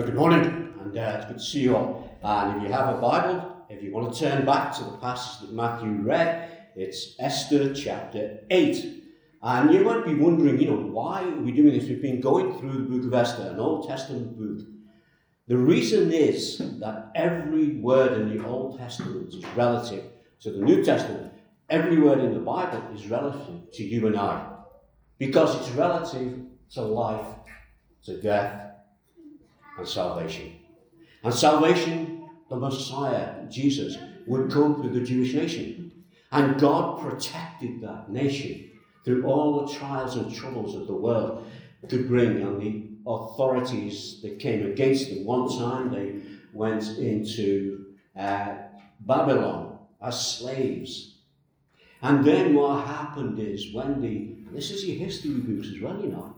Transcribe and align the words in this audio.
Well, 0.00 0.08
good 0.08 0.16
morning, 0.16 0.72
and 0.80 0.96
uh, 0.96 1.16
it's 1.18 1.26
good 1.26 1.36
to 1.36 1.44
see 1.44 1.60
you 1.60 1.76
all. 1.76 2.18
And 2.22 2.56
if 2.56 2.62
you 2.62 2.72
have 2.72 2.96
a 2.96 2.98
Bible, 3.02 3.66
if 3.68 3.82
you 3.82 3.92
want 3.92 4.10
to 4.10 4.18
turn 4.18 4.46
back 4.46 4.74
to 4.76 4.84
the 4.84 4.92
passage 4.92 5.42
that 5.42 5.54
Matthew 5.54 5.90
read, 5.90 6.70
it's 6.74 7.16
Esther 7.18 7.74
chapter 7.74 8.38
8. 8.48 9.04
And 9.42 9.74
you 9.74 9.80
might 9.80 10.06
be 10.06 10.14
wondering, 10.14 10.58
you 10.58 10.70
know, 10.70 10.78
why 10.78 11.24
are 11.24 11.36
we 11.42 11.52
doing 11.52 11.74
this? 11.74 11.86
We've 11.86 12.00
been 12.00 12.22
going 12.22 12.58
through 12.58 12.72
the 12.72 12.78
book 12.78 13.04
of 13.04 13.12
Esther, 13.12 13.50
an 13.50 13.60
Old 13.60 13.88
Testament 13.88 14.38
book. 14.38 14.66
The 15.48 15.58
reason 15.58 16.10
is 16.10 16.56
that 16.80 17.10
every 17.14 17.76
word 17.76 18.22
in 18.22 18.34
the 18.34 18.42
Old 18.46 18.78
Testament 18.78 19.34
is 19.34 19.44
relative 19.48 20.04
to 20.40 20.50
the 20.50 20.62
New 20.62 20.82
Testament. 20.82 21.30
Every 21.68 22.00
word 22.00 22.20
in 22.20 22.32
the 22.32 22.40
Bible 22.40 22.82
is 22.94 23.06
relative 23.08 23.70
to 23.74 23.82
you 23.84 24.06
and 24.06 24.16
I. 24.16 24.48
Because 25.18 25.60
it's 25.60 25.76
relative 25.76 26.38
to 26.70 26.80
life, 26.80 27.26
to 28.06 28.18
death, 28.22 28.69
and 29.80 29.88
salvation. 29.88 30.52
And 31.22 31.34
salvation, 31.34 32.28
the 32.48 32.56
Messiah, 32.56 33.46
Jesus, 33.50 33.98
would 34.26 34.50
come 34.50 34.76
through 34.76 34.98
the 34.98 35.04
Jewish 35.04 35.34
nation. 35.34 35.92
And 36.32 36.60
God 36.60 37.00
protected 37.00 37.80
that 37.82 38.10
nation 38.10 38.70
through 39.04 39.24
all 39.24 39.66
the 39.66 39.72
trials 39.74 40.16
and 40.16 40.32
troubles 40.32 40.76
of 40.76 40.86
the 40.86 40.94
world 40.94 41.46
to 41.88 42.06
bring 42.06 42.42
and 42.42 42.60
the 42.60 42.86
authorities 43.06 44.20
that 44.22 44.38
came 44.38 44.66
against 44.66 45.08
them. 45.08 45.24
One 45.24 45.48
time 45.58 45.90
they 45.90 46.20
went 46.52 46.84
into 46.98 47.86
uh, 48.16 48.54
Babylon 49.00 49.78
as 50.00 50.38
slaves. 50.38 51.16
And 52.02 52.24
then 52.24 52.54
what 52.54 52.86
happened 52.86 53.38
is 53.38 53.74
when 53.74 54.00
the, 54.00 54.36
this 54.52 54.70
is 54.70 54.84
your 54.84 54.96
history 54.96 55.34
books 55.34 55.68
as 55.68 55.80
well, 55.80 56.00
you 56.00 56.08
know, 56.08 56.34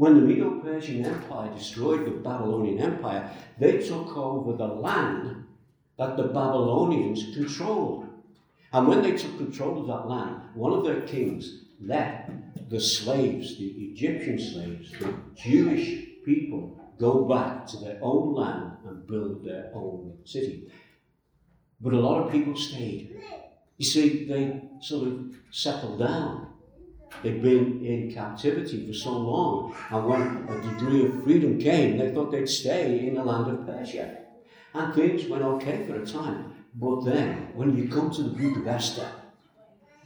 when 0.00 0.14
the 0.14 0.22
Medo 0.22 0.58
Persian 0.60 1.04
Empire 1.04 1.52
destroyed 1.52 2.06
the 2.06 2.10
Babylonian 2.10 2.78
Empire, 2.78 3.30
they 3.58 3.86
took 3.86 4.16
over 4.16 4.56
the 4.56 4.66
land 4.66 5.44
that 5.98 6.16
the 6.16 6.22
Babylonians 6.22 7.34
controlled. 7.34 8.08
And 8.72 8.88
when 8.88 9.02
they 9.02 9.14
took 9.14 9.36
control 9.36 9.82
of 9.82 9.88
that 9.88 10.08
land, 10.08 10.40
one 10.54 10.72
of 10.72 10.84
their 10.84 11.02
kings 11.02 11.64
let 11.82 12.30
the 12.70 12.80
slaves, 12.80 13.58
the 13.58 13.66
Egyptian 13.66 14.38
slaves, 14.38 14.90
the 14.98 15.12
Jewish 15.34 16.06
people, 16.24 16.80
go 16.98 17.26
back 17.26 17.66
to 17.66 17.76
their 17.76 17.98
own 18.00 18.32
land 18.34 18.78
and 18.88 19.06
build 19.06 19.44
their 19.44 19.70
own 19.74 20.14
city. 20.24 20.72
But 21.78 21.92
a 21.92 22.00
lot 22.00 22.22
of 22.22 22.32
people 22.32 22.56
stayed. 22.56 23.20
You 23.76 23.84
see, 23.84 24.24
they 24.24 24.62
sort 24.80 25.08
of 25.08 25.34
settled 25.50 25.98
down 25.98 26.49
They'd 27.22 27.42
been 27.42 27.84
in 27.84 28.12
captivity 28.12 28.86
for 28.86 28.94
so 28.94 29.12
long, 29.12 29.74
and 29.90 30.06
when 30.06 30.48
a 30.48 30.62
degree 30.62 31.06
of 31.06 31.22
freedom 31.22 31.58
came, 31.58 31.98
they 31.98 32.12
thought 32.12 32.30
they'd 32.30 32.48
stay 32.48 33.06
in 33.06 33.14
the 33.14 33.24
land 33.24 33.50
of 33.50 33.66
Persia. 33.66 34.18
And 34.72 34.94
things 34.94 35.26
went 35.26 35.42
okay 35.42 35.84
for 35.86 36.00
a 36.00 36.06
time. 36.06 36.54
But 36.74 37.04
then, 37.04 37.50
when 37.54 37.76
you 37.76 37.88
come 37.88 38.10
to 38.12 38.22
the 38.22 38.30
book 38.30 38.58
of 38.58 38.66
Esther, 38.66 39.10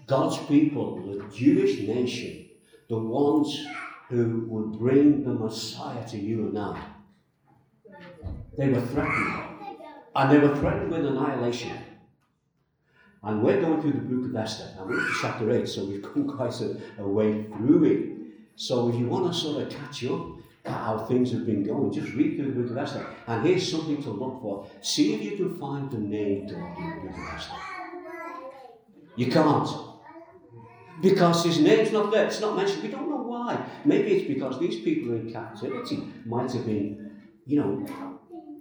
God's 0.06 0.38
people, 0.46 0.96
the 0.96 1.24
Jewish 1.34 1.86
nation, 1.86 2.48
the 2.88 2.98
ones 2.98 3.64
who 4.08 4.46
would 4.48 4.78
bring 4.78 5.24
the 5.24 5.34
Messiah 5.34 6.06
to 6.08 6.18
you 6.18 6.48
and 6.48 6.58
I, 6.58 6.84
they 8.56 8.68
were 8.68 8.80
threatened. 8.80 9.42
And 10.16 10.30
they 10.30 10.38
were 10.38 10.56
threatened 10.56 10.90
with 10.90 11.06
annihilation. 11.06 11.76
And 13.24 13.42
we're 13.42 13.60
going 13.60 13.80
through 13.80 13.92
the 13.92 13.98
book 13.98 14.26
of 14.26 14.36
Esther, 14.36 14.68
and 14.78 14.88
we're 14.88 14.98
in 14.98 15.14
chapter 15.20 15.50
8, 15.50 15.66
so 15.66 15.86
we've 15.86 16.02
come 16.14 16.28
quite 16.28 16.60
a, 16.60 16.76
a 16.98 17.08
way 17.08 17.44
through 17.44 17.84
it. 17.84 18.10
So 18.56 18.88
if 18.90 18.96
you 18.96 19.06
want 19.06 19.32
to 19.32 19.38
sort 19.38 19.62
of 19.62 19.70
catch 19.70 20.04
up 20.04 20.26
at 20.64 20.72
how 20.72 20.98
things 20.98 21.32
have 21.32 21.46
been 21.46 21.64
going, 21.64 21.92
just 21.92 22.12
read 22.12 22.36
through 22.36 22.52
the 22.52 22.60
book 22.60 22.70
of 22.70 22.76
Esther. 22.76 23.06
And 23.26 23.46
here's 23.46 23.70
something 23.70 24.02
to 24.02 24.10
look 24.10 24.40
for. 24.42 24.66
See 24.82 25.14
if 25.14 25.22
you 25.22 25.36
can 25.36 25.58
find 25.58 25.90
the 25.90 25.98
name 25.98 26.46
God 26.46 26.78
in 26.78 26.90
the 26.90 27.08
book 27.08 27.18
of 27.18 27.34
Esther. 27.34 27.54
You 29.16 29.30
can't. 29.30 29.68
Because 31.00 31.44
his 31.44 31.58
name's 31.60 31.92
not 31.92 32.12
there. 32.12 32.26
It's 32.26 32.40
not 32.40 32.56
mentioned. 32.56 32.82
We 32.82 32.88
don't 32.88 33.08
know 33.08 33.22
why. 33.22 33.64
Maybe 33.84 34.12
it's 34.12 34.28
because 34.28 34.60
these 34.60 34.80
people 34.80 35.12
in 35.14 35.32
captivity 35.32 36.04
might 36.24 36.52
have 36.52 36.66
been, 36.66 37.20
you 37.46 37.60
know, 37.60 37.86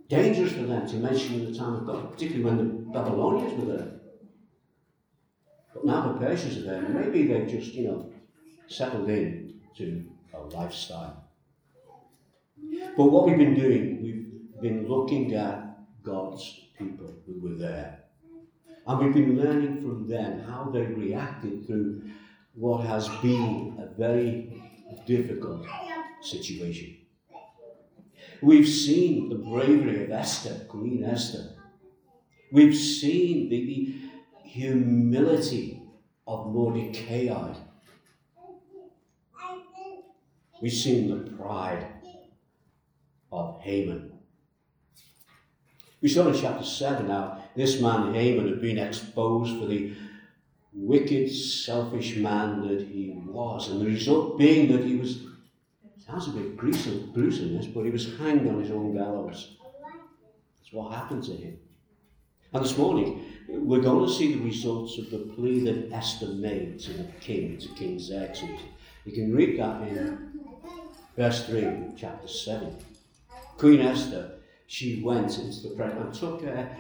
dangerous 0.08 0.54
for 0.54 0.64
them 0.64 0.88
to 0.88 0.96
mention 0.96 1.36
in 1.36 1.52
the 1.52 1.58
time 1.58 1.76
of 1.76 1.86
God, 1.86 2.12
particularly 2.12 2.44
when 2.44 2.58
the 2.58 2.92
Babylonians 2.92 3.60
were 3.60 3.78
there. 3.78 3.92
Now 5.84 6.14
the 6.14 6.26
Persians 6.26 6.58
are 6.58 6.64
there, 6.64 6.82
maybe 6.82 7.28
they've 7.28 7.48
just, 7.48 7.74
you 7.74 7.88
know, 7.88 8.12
settled 8.68 9.10
in 9.10 9.60
to 9.78 10.06
a 10.34 10.40
lifestyle. 10.40 11.24
But 12.96 13.06
what 13.06 13.28
we've 13.28 13.38
been 13.38 13.56
doing, 13.56 14.02
we've 14.02 14.62
been 14.62 14.88
looking 14.88 15.34
at 15.34 15.78
God's 16.04 16.68
people 16.78 17.14
who 17.26 17.40
were 17.42 17.56
there. 17.56 18.04
And 18.86 19.00
we've 19.00 19.14
been 19.14 19.38
learning 19.38 19.82
from 19.82 20.08
them 20.08 20.40
how 20.42 20.70
they 20.72 20.82
reacted 20.82 21.66
through 21.66 22.04
what 22.54 22.86
has 22.86 23.10
been 23.22 23.78
a 23.80 23.98
very 23.98 24.62
difficult 25.06 25.66
situation. 26.22 26.98
We've 28.42 28.68
seen 28.68 29.30
the 29.30 29.36
bravery 29.36 30.04
of 30.04 30.12
Esther, 30.12 30.66
Queen 30.68 31.04
Esther. 31.04 31.56
We've 32.52 32.76
seen 32.76 33.50
the 33.50 34.03
humility 34.54 35.82
of 36.28 36.54
Mordecai. 36.54 37.54
We've 40.62 40.72
seen 40.72 41.10
the 41.10 41.32
pride 41.32 41.88
of 43.32 43.60
Haman. 43.62 44.12
We 46.02 46.08
saw 46.08 46.28
in 46.28 46.40
chapter 46.40 46.64
7 46.64 47.10
how 47.10 47.44
this 47.56 47.82
man 47.82 48.14
Haman 48.14 48.48
had 48.48 48.62
been 48.62 48.78
exposed 48.78 49.58
for 49.60 49.66
the 49.66 49.96
wicked, 50.72 51.34
selfish 51.34 52.18
man 52.18 52.68
that 52.68 52.88
he 52.88 53.10
was, 53.26 53.70
and 53.70 53.82
the 53.82 53.86
result 53.86 54.38
being 54.38 54.72
that 54.72 54.86
he 54.86 54.98
was, 54.98 55.24
sounds 56.06 56.28
a 56.28 56.32
bit 56.32 56.56
gruesome, 56.56 57.12
gruesome 57.12 57.58
this, 57.58 57.66
but 57.66 57.86
he 57.86 57.90
was 57.90 58.18
hanged 58.20 58.48
on 58.48 58.62
his 58.62 58.70
own 58.70 58.96
gallows. 58.96 59.58
That's 60.60 60.74
what 60.74 60.94
happened 60.94 61.24
to 61.24 61.32
him. 61.32 61.58
And 62.54 62.64
this 62.64 62.78
morning, 62.78 63.26
we're 63.48 63.82
going 63.82 64.06
to 64.06 64.14
see 64.14 64.36
the 64.36 64.44
results 64.44 65.00
of 65.00 65.10
the 65.10 65.18
plea 65.18 65.62
that 65.62 65.92
Esther 65.92 66.28
made 66.28 66.78
to 66.82 66.94
the 66.94 67.06
king, 67.20 67.58
to 67.58 67.68
King 67.70 68.00
Xerxes. 68.00 68.60
You 69.06 69.12
can 69.12 69.36
read 69.36 69.60
that 69.60 69.82
in 69.88 70.40
verse 71.18 71.48
3, 71.48 71.94
chapter 71.98 72.28
7. 72.28 72.78
Queen 73.58 73.82
Esther, 73.82 74.36
she 74.68 75.02
went 75.02 75.40
into 75.40 75.68
the 75.68 75.76
presence 75.76 76.22
and 76.22 76.30
took 76.32 76.44
her, 76.44 76.78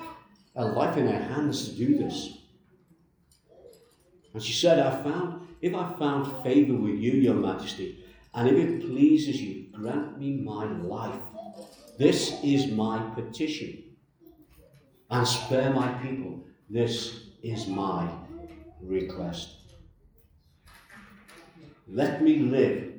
her 0.55 0.65
life 0.65 0.95
in 0.95 1.07
her 1.07 1.23
hands 1.33 1.69
to 1.69 1.75
do 1.75 1.97
this. 1.97 2.37
And 4.35 4.43
she 4.43 4.53
said, 4.53 4.77
I 4.77 5.01
found, 5.01 5.47
if 5.59 5.73
I 5.73 5.91
found 5.97 6.43
favour 6.43 6.75
with 6.75 6.99
you, 6.99 7.13
your 7.13 7.33
majesty, 7.33 8.05
and 8.35 8.47
if 8.47 8.55
it 8.55 8.81
pleases 8.81 9.41
you, 9.41 9.65
grant 9.71 10.19
me 10.19 10.37
my 10.37 10.65
life. 10.65 11.19
This 11.97 12.39
is 12.43 12.71
my 12.71 13.09
petition 13.15 13.82
and 15.13 15.27
spare 15.27 15.71
my 15.71 15.89
people. 16.01 16.43
This 16.71 17.25
is 17.43 17.67
my 17.67 18.09
request. 18.81 19.57
Let 21.87 22.23
me 22.23 22.39
live 22.39 22.93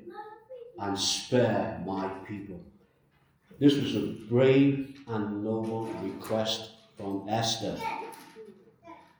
and 0.78 0.96
spare 0.96 1.82
my 1.84 2.06
people. 2.28 2.60
This 3.58 3.74
was 3.74 3.96
a 3.96 4.14
brave 4.28 5.00
and 5.08 5.42
noble 5.42 5.86
request 6.04 6.70
from 6.96 7.26
Esther. 7.28 7.76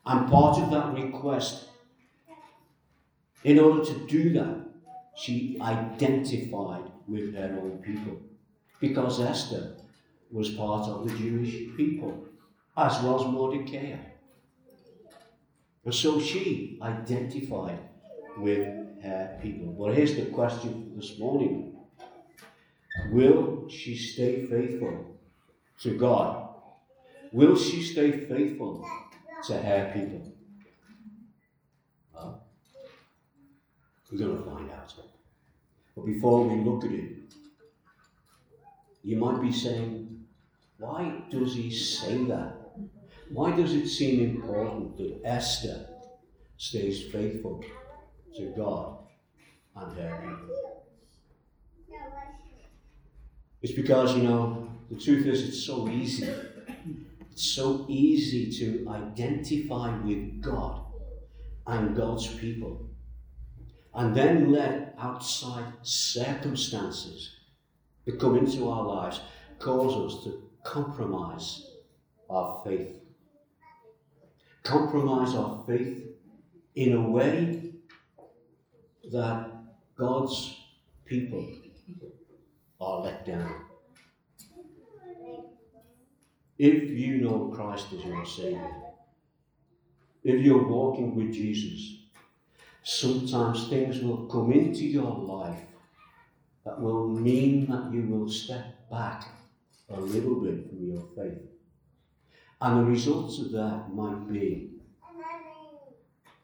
And 0.06 0.30
part 0.30 0.60
of 0.60 0.70
that 0.70 0.94
request, 0.94 1.70
in 3.42 3.58
order 3.58 3.84
to 3.84 4.06
do 4.06 4.32
that, 4.34 4.56
she 5.16 5.58
identified 5.60 6.84
with 7.08 7.34
her 7.34 7.58
own 7.60 7.78
people. 7.78 8.20
Because 8.80 9.20
Esther 9.20 9.78
was 10.30 10.50
part 10.50 10.88
of 10.88 11.08
the 11.08 11.18
Jewish 11.18 11.76
people 11.76 12.23
as 12.76 13.02
was 13.02 13.26
Mordecai. 13.26 13.96
And 15.84 15.94
so 15.94 16.20
she 16.20 16.78
identified 16.82 17.78
with 18.38 18.66
her 19.02 19.38
people. 19.42 19.72
Well, 19.74 19.92
here's 19.92 20.16
the 20.16 20.26
question 20.26 20.90
for 20.90 21.00
this 21.00 21.18
morning 21.18 21.76
Will 23.10 23.68
she 23.68 23.96
stay 23.96 24.46
faithful 24.46 25.18
to 25.80 25.98
God? 25.98 26.48
Will 27.32 27.56
she 27.56 27.82
stay 27.82 28.12
faithful 28.12 28.88
to 29.46 29.54
her 29.54 29.90
people? 29.92 30.32
Well, 32.14 32.44
we're 34.10 34.18
going 34.18 34.38
to 34.38 34.44
find 34.44 34.70
out. 34.70 34.94
But 35.96 36.06
before 36.06 36.44
we 36.44 36.62
look 36.64 36.84
at 36.84 36.92
it, 36.92 37.34
you 39.02 39.16
might 39.16 39.42
be 39.42 39.52
saying, 39.52 40.24
why 40.78 41.22
does 41.30 41.54
he 41.54 41.70
say 41.70 42.24
that? 42.24 42.63
Why 43.30 43.56
does 43.56 43.74
it 43.74 43.88
seem 43.88 44.20
important 44.20 44.96
that 44.98 45.20
Esther 45.24 45.86
stays 46.56 47.04
faithful 47.04 47.64
to 48.36 48.52
God 48.56 48.98
and 49.76 49.96
her 49.96 50.20
people? 50.20 50.84
It's 53.62 53.72
because, 53.72 54.14
you 54.16 54.24
know, 54.24 54.68
the 54.90 54.96
truth 54.96 55.26
is, 55.26 55.48
it's 55.48 55.64
so 55.64 55.88
easy. 55.88 56.28
It's 57.30 57.50
so 57.54 57.86
easy 57.88 58.50
to 58.58 58.88
identify 58.88 59.98
with 60.04 60.40
God 60.42 60.82
and 61.66 61.96
God's 61.96 62.26
people 62.26 62.90
and 63.94 64.14
then 64.14 64.52
let 64.52 64.94
outside 64.98 65.72
circumstances 65.82 67.36
that 68.04 68.18
come 68.18 68.36
into 68.36 68.68
our 68.68 68.84
lives 68.84 69.20
cause 69.58 70.14
us 70.14 70.24
to 70.24 70.42
compromise 70.64 71.66
our 72.28 72.62
faith. 72.64 73.03
Compromise 74.64 75.34
our 75.34 75.62
faith 75.66 76.02
in 76.74 76.94
a 76.94 77.08
way 77.08 77.72
that 79.12 79.50
God's 79.94 80.56
people 81.04 81.46
are 82.80 83.00
let 83.02 83.26
down. 83.26 83.54
If 86.56 86.82
you 86.90 87.18
know 87.18 87.52
Christ 87.54 87.92
as 87.92 88.04
your 88.04 88.24
Savior, 88.24 88.70
if 90.22 90.42
you're 90.42 90.66
walking 90.66 91.14
with 91.14 91.34
Jesus, 91.34 91.98
sometimes 92.82 93.68
things 93.68 94.00
will 94.00 94.26
come 94.26 94.50
into 94.50 94.86
your 94.86 95.12
life 95.12 95.60
that 96.64 96.80
will 96.80 97.08
mean 97.08 97.66
that 97.66 97.92
you 97.92 98.06
will 98.08 98.30
step 98.30 98.88
back 98.90 99.28
a 99.90 100.00
little 100.00 100.36
bit 100.36 100.68
from 100.70 100.88
your 100.88 101.02
faith. 101.14 101.53
And 102.64 102.78
the 102.78 102.90
results 102.90 103.40
of 103.40 103.52
that 103.52 103.94
might 103.94 104.26
be 104.32 104.70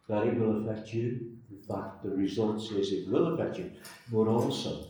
that 0.07 0.27
it 0.27 0.39
will 0.39 0.69
affect 0.69 0.93
you. 0.93 1.39
In 1.51 1.63
fact, 1.67 2.03
the 2.03 2.11
result 2.11 2.61
is 2.73 2.93
it 2.93 3.09
will 3.09 3.33
affect 3.33 3.57
you, 3.57 3.71
but 4.13 4.29
also 4.29 4.89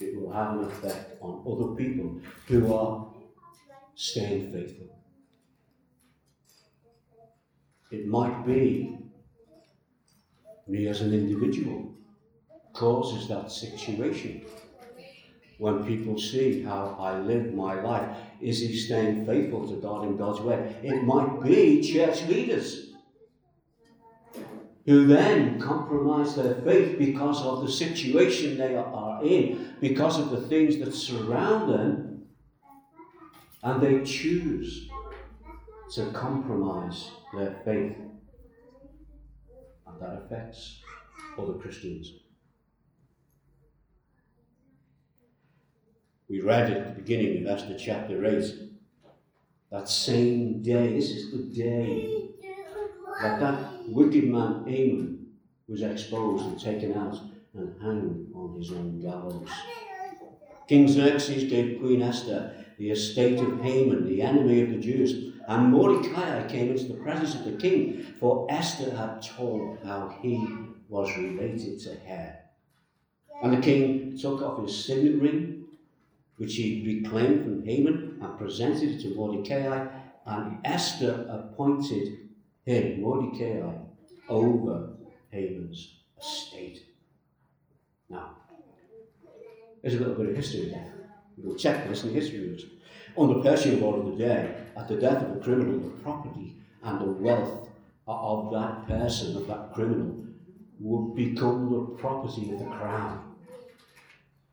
it 0.00 0.20
will 0.20 0.32
have 0.32 0.58
an 0.58 0.64
effect 0.64 1.22
on 1.22 1.44
other 1.46 1.76
people 1.76 2.20
who 2.48 2.74
are 2.74 3.06
staying 3.94 4.52
faithful. 4.52 4.88
It 7.92 8.08
might 8.08 8.44
be 8.44 8.98
me 10.66 10.88
as 10.88 11.00
an 11.00 11.14
individual 11.14 11.94
causes 12.72 13.28
that 13.28 13.52
situation. 13.52 14.44
When 15.58 15.86
people 15.86 16.18
see 16.18 16.62
how 16.62 16.96
I 17.00 17.18
live 17.18 17.54
my 17.54 17.80
life, 17.80 18.16
is 18.40 18.60
he 18.60 18.76
staying 18.76 19.24
faithful 19.24 19.66
to 19.68 19.76
God 19.76 20.04
in 20.04 20.16
God's 20.16 20.40
way? 20.40 20.76
It 20.82 21.02
might 21.04 21.42
be 21.42 21.80
church 21.80 22.24
leaders 22.26 22.90
who 24.84 25.06
then 25.06 25.58
compromise 25.60 26.36
their 26.36 26.56
faith 26.56 26.98
because 26.98 27.42
of 27.42 27.62
the 27.62 27.72
situation 27.72 28.56
they 28.56 28.76
are 28.76 29.24
in, 29.24 29.74
because 29.80 30.18
of 30.18 30.30
the 30.30 30.42
things 30.42 30.78
that 30.78 30.92
surround 30.92 31.72
them, 31.72 32.22
and 33.62 33.82
they 33.82 34.04
choose 34.04 34.88
to 35.94 36.10
compromise 36.12 37.10
their 37.36 37.60
faith. 37.64 37.96
And 39.86 40.00
that 40.00 40.22
affects 40.24 40.80
other 41.36 41.54
Christians. 41.54 42.12
We 46.28 46.40
read 46.40 46.72
at 46.72 46.88
the 46.88 47.02
beginning 47.02 47.46
of 47.46 47.52
Esther 47.52 47.76
chapter 47.78 48.24
8 48.24 48.52
that 49.70 49.88
same 49.88 50.60
day, 50.60 50.94
this 50.94 51.10
is 51.10 51.30
the 51.30 51.38
day 51.38 52.30
that 53.22 53.38
that 53.38 53.88
wicked 53.88 54.24
man 54.24 54.64
Haman 54.66 55.26
was 55.68 55.82
exposed 55.82 56.44
and 56.44 56.60
taken 56.60 56.94
out 56.94 57.16
and 57.54 57.80
hanged 57.80 58.32
on 58.34 58.56
his 58.58 58.72
own 58.72 59.00
gallows. 59.00 59.48
King 60.66 60.88
Xerxes 60.88 61.44
gave 61.44 61.78
Queen 61.78 62.02
Esther 62.02 62.64
the 62.76 62.90
estate 62.90 63.38
of 63.38 63.60
Haman, 63.60 64.08
the 64.08 64.20
enemy 64.20 64.62
of 64.62 64.70
the 64.70 64.78
Jews, 64.78 65.32
and 65.46 65.70
Mordecai 65.70 66.44
came 66.48 66.72
into 66.72 66.88
the 66.88 67.00
presence 67.04 67.36
of 67.36 67.44
the 67.44 67.52
king, 67.52 68.04
for 68.18 68.48
Esther 68.50 68.90
had 68.96 69.22
told 69.22 69.78
how 69.84 70.18
he 70.20 70.44
was 70.88 71.16
related 71.16 71.78
to 71.80 71.94
her. 72.08 72.36
And 73.44 73.52
the 73.52 73.60
king 73.60 74.18
took 74.18 74.42
off 74.42 74.60
his 74.60 74.84
signet 74.84 75.22
ring, 75.22 75.65
which 76.36 76.54
he 76.56 76.82
reclaimed 76.86 77.44
from 77.44 77.64
Haman, 77.64 78.18
and 78.20 78.38
presented 78.38 78.90
it 78.90 79.00
to 79.02 79.14
Mordecai, 79.14 79.86
and 80.26 80.58
Esther 80.64 81.26
appointed 81.30 82.18
him, 82.64 83.00
Mordecai, 83.00 83.72
over 84.28 84.90
Haman's 85.30 86.00
estate. 86.20 86.84
Now, 88.08 88.36
there's 89.82 89.94
a 89.94 89.98
little 89.98 90.14
bit 90.14 90.30
of 90.30 90.36
history 90.36 90.70
there. 90.70 90.92
We'll 91.38 91.56
check 91.56 91.88
this 91.88 92.04
in 92.04 92.12
history. 92.12 92.58
On 93.16 93.28
the 93.28 93.42
Persian 93.42 93.80
War 93.80 93.98
of 93.98 94.06
the 94.06 94.16
day, 94.16 94.54
at 94.76 94.88
the 94.88 94.96
death 94.96 95.22
of 95.22 95.36
a 95.36 95.40
criminal, 95.40 95.78
the 95.78 95.96
property 96.02 96.56
and 96.82 97.00
the 97.00 97.12
wealth 97.12 97.68
of 98.06 98.52
that 98.52 98.86
person, 98.86 99.36
of 99.36 99.46
that 99.46 99.72
criminal, 99.72 100.24
would 100.78 101.14
become 101.14 101.70
the 101.70 101.80
property 102.00 102.52
of 102.52 102.58
the 102.58 102.66
crown. 102.66 103.25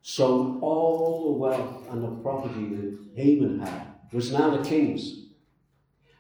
So 0.05 0.59
all 0.59 1.31
the 1.31 1.39
wealth 1.39 1.87
and 1.89 2.03
the 2.03 2.09
property 2.21 2.75
that 2.75 2.99
Haman 3.15 3.59
had 3.59 3.87
was 4.11 4.33
now 4.33 4.49
the 4.49 4.61
king's. 4.61 5.27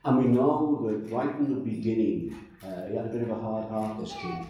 And 0.05 0.17
we 0.19 0.23
know 0.23 0.87
that 0.87 1.13
right 1.13 1.35
from 1.35 1.53
the 1.53 1.59
beginning, 1.59 2.33
uh, 2.63 2.87
he 2.87 2.95
had 2.95 3.07
a 3.07 3.09
bit 3.09 3.23
of 3.23 3.29
a 3.29 3.35
hard 3.35 3.69
heart, 3.69 3.99
this 3.99 4.13
king. 4.13 4.47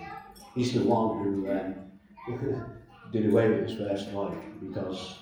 He's 0.54 0.74
the 0.74 0.84
one 0.84 1.24
who 1.24 1.52
um, 1.52 2.72
did 3.12 3.26
away 3.26 3.50
with 3.50 3.70
his 3.70 3.78
first 3.80 4.10
wife 4.10 4.38
because 4.62 5.16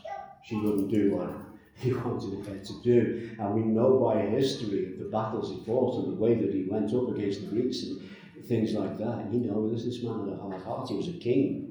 she 0.43 0.57
wouldn't 0.57 0.91
do 0.91 1.15
what 1.15 1.33
he 1.75 1.93
wanted 1.93 2.45
her 2.45 2.57
to 2.57 2.81
do. 2.83 3.31
And 3.39 3.53
we 3.53 3.61
know 3.61 3.97
by 3.97 4.23
history 4.23 4.91
of 4.91 4.99
the 4.99 5.05
battles 5.05 5.51
he 5.51 5.65
fought 5.65 6.03
and 6.03 6.11
the 6.11 6.21
way 6.21 6.35
that 6.35 6.53
he 6.53 6.63
went 6.63 6.93
up 6.93 7.15
against 7.15 7.41
the 7.41 7.47
Greeks 7.47 7.83
and 7.83 8.01
things 8.45 8.73
like 8.73 8.97
that. 8.97 9.19
And 9.19 9.33
you 9.33 9.49
know, 9.49 9.69
this, 9.69 9.85
this 9.85 10.03
man 10.03 10.27
had 10.27 10.37
a 10.37 10.41
hard 10.41 10.61
heart. 10.63 10.89
He 10.89 10.95
was 10.95 11.07
a 11.07 11.13
king. 11.13 11.70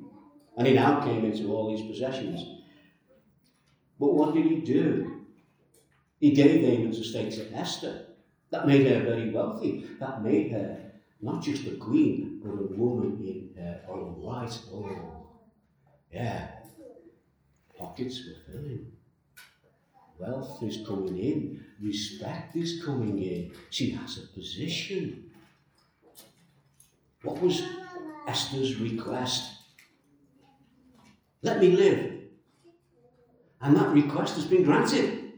And 0.56 0.67
he 0.67 0.75
now 0.75 1.00
came 1.00 1.25
into 1.25 1.52
all 1.52 1.75
these 1.75 1.87
possessions. 1.87 2.62
But 3.99 4.14
what 4.14 4.35
did 4.35 4.47
he 4.47 4.61
do? 4.61 5.26
He 6.19 6.32
gave 6.32 6.62
Haman's 6.62 6.99
estate 6.99 7.32
to 7.32 7.52
Esther. 7.55 8.06
That 8.50 8.67
made 8.67 8.87
her 8.87 9.00
very 9.00 9.31
wealthy. 9.31 9.87
That 10.00 10.23
made 10.23 10.52
her 10.52 10.93
not 11.20 11.43
just 11.43 11.67
a 11.67 11.76
queen, 11.76 12.41
but 12.43 12.50
a 12.50 12.76
woman 12.76 13.20
in 13.23 13.62
her 13.62 13.82
own 13.88 14.23
right. 14.23 14.58
Oh, 14.73 15.26
yeah. 16.12 16.49
Pockets 17.79 18.23
were 18.26 18.52
filling. 18.52 18.93
Wealth 20.19 20.62
is 20.62 20.87
coming 20.87 21.17
in. 21.17 21.64
Respect 21.81 22.56
is 22.56 22.85
coming 22.85 23.19
in. 23.19 23.52
She 23.71 23.90
has 23.90 24.19
a 24.19 24.26
position. 24.38 25.30
What 27.23 27.40
was 27.40 27.62
Esther's 28.26 28.76
request? 28.76 29.60
Let 31.42 31.61
me 31.61 31.70
live. 31.70 32.12
And 33.61 33.76
that 33.76 33.92
request 33.92 34.37
has 34.37 34.44
been 34.47 34.64
granted. 34.64 35.32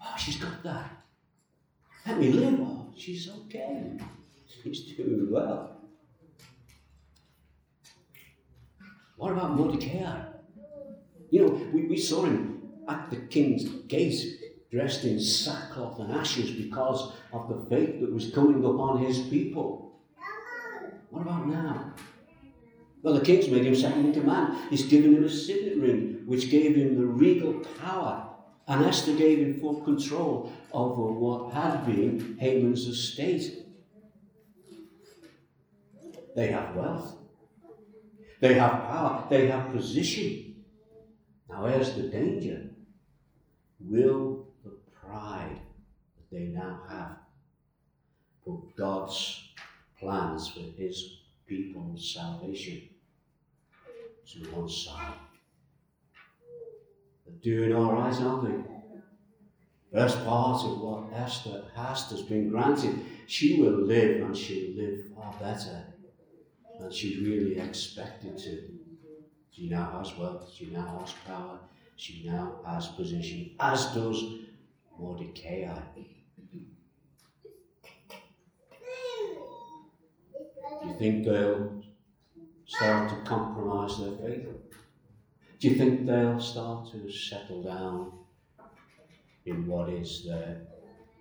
Oh, 0.00 0.14
she's 0.18 0.36
got 0.36 0.62
that. 0.62 1.02
Let 2.06 2.18
me 2.18 2.32
live. 2.32 2.60
Oh, 2.60 2.92
she's 2.96 3.28
okay. 3.30 3.98
She's 4.62 4.82
doing 4.96 5.30
well. 5.30 5.76
What 9.16 9.32
about 9.32 9.56
Mordecai? 9.56 10.20
You 11.30 11.46
know, 11.46 11.52
we, 11.72 11.86
we 11.86 11.96
saw 11.96 12.24
him 12.24 12.62
at 12.88 13.08
the 13.10 13.16
king's 13.16 13.64
gate 13.86 14.40
dressed 14.70 15.04
in 15.04 15.20
sackcloth 15.20 16.00
and 16.00 16.12
ashes 16.12 16.50
because 16.50 17.12
of 17.32 17.48
the 17.48 17.70
fate 17.70 18.00
that 18.00 18.12
was 18.12 18.30
coming 18.30 18.64
upon 18.64 19.04
his 19.04 19.18
people. 19.18 20.00
What 21.10 21.22
about 21.22 21.46
now? 21.46 21.94
Well, 23.02 23.14
the 23.14 23.24
king's 23.24 23.48
made 23.48 23.64
him 23.64 23.74
second 23.74 24.06
in 24.06 24.12
command. 24.12 24.56
He's 24.70 24.84
given 24.84 25.16
him 25.16 25.24
a 25.24 25.28
signet 25.28 25.76
ring, 25.76 26.22
which 26.24 26.50
gave 26.50 26.76
him 26.76 26.96
the 26.96 27.06
regal 27.06 27.54
power. 27.80 28.28
And 28.68 28.84
Esther 28.84 29.14
gave 29.14 29.38
him 29.38 29.58
full 29.58 29.80
control 29.80 30.52
over 30.72 31.10
what 31.10 31.52
had 31.52 31.84
been 31.84 32.36
Haman's 32.38 32.86
estate. 32.86 33.66
They 36.36 36.46
have 36.48 36.76
wealth. 36.76 37.16
They 38.40 38.54
have 38.54 38.84
power. 38.84 39.26
They 39.28 39.48
have 39.48 39.72
position. 39.72 40.64
Now, 41.48 41.66
here's 41.66 41.94
the 41.94 42.04
danger. 42.04 42.70
Will 43.80 44.46
the 44.64 44.70
pride 44.94 45.58
that 46.16 46.30
they 46.30 46.44
now 46.44 46.80
have 46.88 47.16
put 48.44 48.76
God's 48.76 49.48
plans 49.98 50.48
for 50.48 50.60
his 50.60 51.18
people's 51.46 52.14
salvation 52.14 52.88
to 54.26 54.38
one 54.50 54.68
side? 54.68 55.14
They're 57.26 57.36
doing 57.42 57.74
all 57.74 57.92
right, 57.92 58.14
aren't 58.20 58.44
they? 58.48 58.72
First 59.92 60.24
part 60.24 60.64
of 60.64 60.80
what 60.80 61.12
Esther 61.12 61.64
has 61.74 62.10
has 62.10 62.22
been 62.22 62.48
granted. 62.48 63.04
She 63.26 63.60
will 63.60 63.82
live 63.82 64.22
and 64.22 64.36
she'll 64.36 64.74
live 64.76 65.00
far 65.14 65.34
better 65.38 65.84
than 66.78 66.90
she 66.90 67.20
really 67.22 67.58
expected 67.58 68.38
to. 68.38 68.68
She 69.50 69.68
now 69.68 69.98
has 69.98 70.16
wealth, 70.16 70.50
she 70.54 70.66
now 70.70 70.98
has 71.00 71.12
power, 71.26 71.58
she 71.96 72.24
now 72.24 72.60
has 72.66 72.88
position, 72.88 73.50
as 73.60 73.86
does 73.94 74.24
Mordecai. 74.98 75.74
Do 80.82 80.88
you 80.88 80.94
think 80.98 81.24
they'll 81.24 81.82
start 82.66 83.08
to 83.10 83.16
compromise 83.28 83.98
their 83.98 84.16
faith? 84.16 84.46
Do 85.58 85.68
you 85.68 85.76
think 85.76 86.06
they'll 86.06 86.40
start 86.40 86.90
to 86.92 87.10
settle 87.10 87.62
down 87.62 88.12
in 89.46 89.66
what 89.66 89.88
is 89.90 90.24
their 90.24 90.62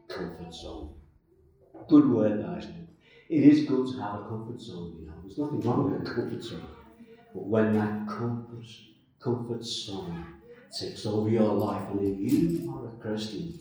comfort 0.08 0.54
zone? 0.54 0.94
Good 1.88 2.10
word, 2.10 2.44
that, 2.44 2.60
isn't 2.60 2.76
it? 3.30 3.34
Is 3.34 3.66
good 3.66 3.88
to 3.88 4.02
have 4.02 4.22
a 4.22 4.24
comfort 4.24 4.60
zone, 4.60 4.98
you 5.00 5.08
know. 5.08 5.14
There's 5.24 5.38
nothing 5.38 5.62
wrong 5.62 5.92
with 5.92 6.02
a 6.02 6.14
comfort 6.14 6.44
zone. 6.44 6.68
But 7.34 7.46
when 7.46 7.74
that 7.78 8.08
comfort, 8.08 8.66
comfort 9.20 9.64
zone 9.64 10.26
takes 10.78 11.06
over 11.06 11.30
your 11.30 11.54
life, 11.54 11.90
and 11.92 12.02
if 12.02 12.34
you 12.34 12.74
are 12.74 12.88
a 12.88 12.92
Christian 13.02 13.58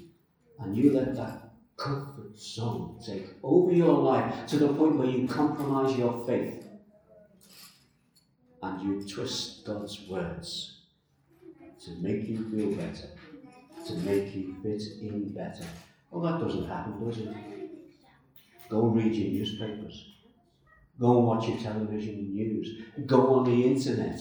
and 0.58 0.76
you 0.76 0.92
let 0.92 1.14
that 1.16 1.50
comfort 1.76 2.36
zone 2.36 2.98
take 3.04 3.26
over 3.42 3.72
your 3.72 3.96
life 3.96 4.46
to 4.48 4.58
the 4.58 4.68
point 4.68 4.96
where 4.96 5.08
you 5.08 5.26
compromise 5.26 5.96
your 5.96 6.26
faith 6.26 6.66
and 8.62 8.82
you 8.82 9.08
twist 9.08 9.64
God's 9.64 10.06
words 10.08 10.80
to 11.84 11.90
make 12.00 12.28
you 12.28 12.48
feel 12.50 12.72
better, 12.76 13.08
to 13.86 13.94
make 13.94 14.34
you 14.34 14.56
fit 14.62 14.82
in 15.00 15.32
better. 15.32 15.64
Well, 16.10 16.22
that 16.22 16.44
doesn't 16.44 16.68
happen, 16.68 17.04
does 17.04 17.18
it? 17.18 17.28
Go 18.68 18.82
read 18.82 19.14
your 19.14 19.30
newspapers. 19.32 20.14
Go 20.98 21.18
and 21.18 21.26
watch 21.26 21.48
your 21.48 21.58
television 21.58 22.34
news. 22.34 22.84
Go 23.06 23.34
on 23.34 23.44
the 23.44 23.66
internet. 23.66 24.20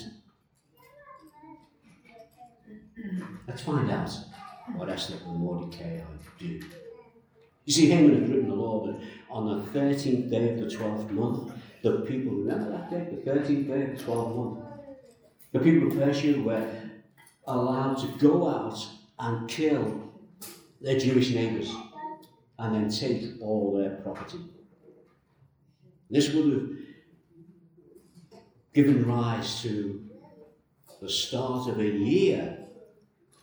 Let's 3.48 3.62
find 3.62 3.92
out 3.92 4.12
what 4.76 4.90
Esther 4.90 5.16
and 5.28 5.40
Mordecai 5.40 6.02
do. 6.38 6.62
You 7.66 7.74
see, 7.74 7.90
Haman 7.90 8.22
had 8.22 8.30
written 8.30 8.50
the 8.50 8.56
law 8.56 8.96
on 9.30 9.46
the 9.46 9.80
13th 9.80 10.30
day 10.30 10.54
of 10.54 10.60
the 10.60 10.66
12th 10.66 11.12
month, 11.12 11.52
the 11.82 12.02
people, 12.02 12.34
remember 12.34 12.72
that 12.72 12.90
day, 12.90 13.08
the 13.10 13.32
13th 13.32 13.68
day 13.68 13.84
of 13.84 13.98
the 13.98 14.04
12th 14.04 14.36
month, 14.36 14.66
the 15.52 15.60
people 15.60 15.88
of 15.88 15.98
Persia 15.98 16.40
were 16.42 16.68
allowed 17.48 17.96
to 17.96 18.08
go 18.20 18.48
out 18.48 18.88
and 19.18 19.50
kill 19.50 20.12
their 20.82 21.00
Jewish 21.00 21.32
neighbours 21.32 21.74
and 22.58 22.76
then 22.76 22.90
take 22.90 23.42
all 23.42 23.78
their 23.78 23.92
property. 23.98 24.40
This 26.10 26.34
would 26.34 26.54
have 26.54 26.70
given 28.74 29.08
rise 29.08 29.62
to 29.62 30.06
the 31.02 31.10
start 31.10 31.70
of 31.70 31.80
a 31.80 31.88
year, 31.88 32.58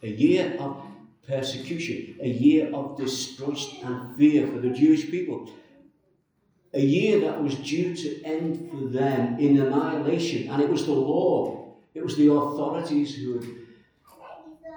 a 0.03 0.09
year 0.09 0.57
of 0.59 0.83
persecution, 1.27 2.17
a 2.21 2.29
year 2.29 2.73
of 2.75 2.97
distrust 2.97 3.75
and 3.83 4.17
fear 4.17 4.47
for 4.47 4.59
the 4.59 4.71
Jewish 4.71 5.11
people. 5.11 5.51
A 6.77 6.81
year 6.81 7.21
that 7.21 7.43
was 7.43 7.55
due 7.55 7.97
to 7.97 8.23
end 8.23 8.71
for 8.71 8.89
them 8.89 9.39
in 9.39 9.59
annihilation, 9.59 10.51
and 10.51 10.61
it 10.61 10.69
was 10.69 10.85
the 10.85 10.93
law, 10.93 11.75
it 11.95 12.05
was 12.05 12.19
the 12.19 12.31
authorities 12.31 13.15
who 13.15 13.39
had 13.39 13.49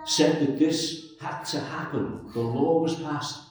said 0.06 0.40
that 0.40 0.58
this 0.58 1.16
had 1.20 1.44
to 1.44 1.60
happen. 1.60 2.22
The 2.34 2.40
law 2.40 2.80
was 2.80 2.96
passed. 2.96 3.50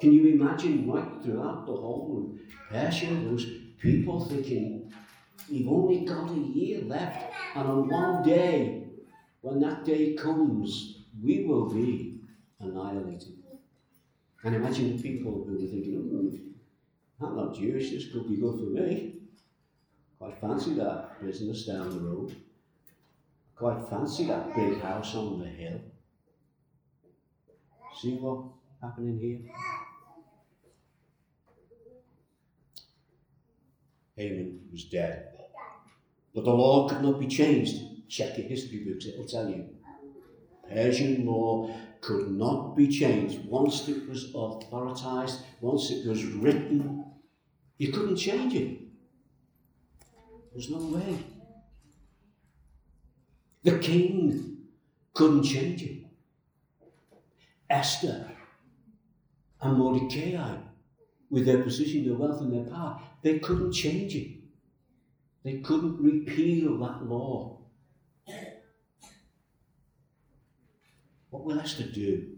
Can 0.00 0.12
you 0.12 0.26
imagine 0.34 0.90
right 0.90 1.22
throughout 1.22 1.64
the 1.66 1.72
whole 1.72 2.32
of 2.34 2.40
Persia, 2.68 3.14
those 3.30 3.46
people 3.78 4.24
thinking, 4.24 4.92
we've 5.48 5.68
only 5.68 6.04
got 6.04 6.32
a 6.32 6.40
year 6.40 6.80
left, 6.82 7.32
and 7.54 7.68
on 7.68 7.88
one 7.88 8.24
day, 8.24 8.88
when 9.42 9.60
that 9.60 9.84
day 9.84 10.14
comes, 10.14 11.04
we 11.22 11.44
will 11.44 11.72
be 11.72 12.18
annihilated. 12.58 13.36
And 14.42 14.56
imagine 14.56 14.96
the 14.96 15.00
people 15.00 15.44
who 15.46 15.52
were 15.52 15.58
thinking, 15.58 15.94
oh, 16.12 16.51
I'm 17.24 17.36
not 17.36 17.54
Jewish, 17.54 17.90
this 17.90 18.12
could 18.12 18.28
be 18.28 18.36
good 18.36 18.58
for 18.58 18.66
me. 18.66 19.14
Quite 20.18 20.38
fancy 20.38 20.74
that 20.74 21.20
business 21.22 21.66
down 21.66 21.90
the 21.90 22.00
road. 22.00 22.34
Quite 23.54 23.88
fancy 23.88 24.26
that 24.26 24.54
big 24.54 24.80
house 24.80 25.14
on 25.14 25.40
the 25.40 25.46
hill. 25.46 25.80
See 28.00 28.14
what's 28.14 28.48
happening 28.80 29.18
here? 29.18 29.40
Haman 34.16 34.60
was 34.70 34.84
dead. 34.84 35.28
But 36.34 36.44
the 36.44 36.50
law 36.50 36.88
could 36.88 37.02
not 37.02 37.20
be 37.20 37.26
changed. 37.26 38.08
Check 38.08 38.38
your 38.38 38.46
history 38.46 38.84
books, 38.84 39.06
it'll 39.06 39.26
tell 39.26 39.48
you. 39.48 39.68
Persian 40.68 41.26
law 41.26 41.74
could 42.00 42.30
not 42.30 42.76
be 42.76 42.88
changed. 42.88 43.44
Once 43.46 43.88
it 43.88 44.08
was 44.08 44.34
authorized, 44.34 45.40
once 45.60 45.90
it 45.90 46.06
was 46.06 46.24
written, 46.24 47.04
you 47.82 47.90
couldn't 47.90 48.14
change 48.14 48.54
it. 48.54 48.78
There's 50.52 50.70
no 50.70 50.78
way. 50.78 51.18
The 53.64 53.76
king 53.80 54.58
couldn't 55.12 55.42
change 55.42 55.82
it. 55.82 56.04
Esther 57.68 58.30
and 59.60 59.76
Mordecai, 59.76 60.58
with 61.28 61.44
their 61.44 61.64
position, 61.64 62.06
their 62.06 62.14
wealth, 62.14 62.40
and 62.40 62.52
their 62.52 62.72
power, 62.72 63.00
they 63.22 63.40
couldn't 63.40 63.72
change 63.72 64.14
it. 64.14 64.30
They 65.42 65.58
couldn't 65.58 66.00
repeal 66.00 66.78
that 66.78 67.04
law. 67.04 67.62
What 71.30 71.44
will 71.44 71.58
Esther 71.58 71.88
do? 71.88 72.28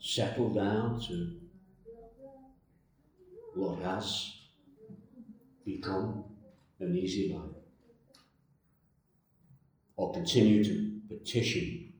Settle 0.00 0.54
down 0.54 1.02
to 1.02 1.43
what 3.54 3.78
has 3.82 4.32
become 5.64 6.24
an 6.80 6.96
easy 6.96 7.32
life? 7.32 7.50
Or 9.96 10.12
continue 10.12 10.64
to 10.64 11.00
petition 11.08 11.92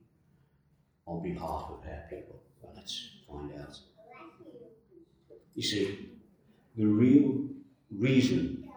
on 1.07 1.23
behalf 1.23 1.67
of 1.71 1.85
her 1.85 2.05
people? 2.11 2.43
Well, 2.61 2.73
let's 2.75 3.09
find 3.29 3.53
out. 3.61 3.79
You 5.55 5.63
see, 5.63 6.11
the 6.77 6.87
real 6.87 7.45
reason 7.97 8.69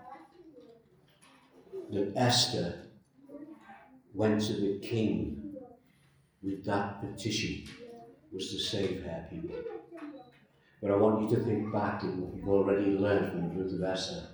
that 1.92 2.14
Esther 2.16 2.84
went 4.14 4.42
to 4.42 4.54
the 4.54 4.80
king 4.80 5.56
with 6.44 6.64
that 6.66 7.02
petition 7.02 7.64
was 8.32 8.52
to 8.52 8.60
save 8.60 9.04
her 9.04 9.28
people. 9.30 9.56
But 10.82 10.92
I 10.92 10.96
want 10.96 11.22
you 11.22 11.36
to 11.36 11.44
think 11.44 11.72
back 11.74 12.04
in 12.04 12.22
what 12.22 12.36
you've 12.36 12.48
already 12.48 12.92
learned 12.92 13.32
from 13.32 13.42
the 13.42 13.64
book 13.64 13.74
of 13.74 13.84
Esther. 13.84 14.28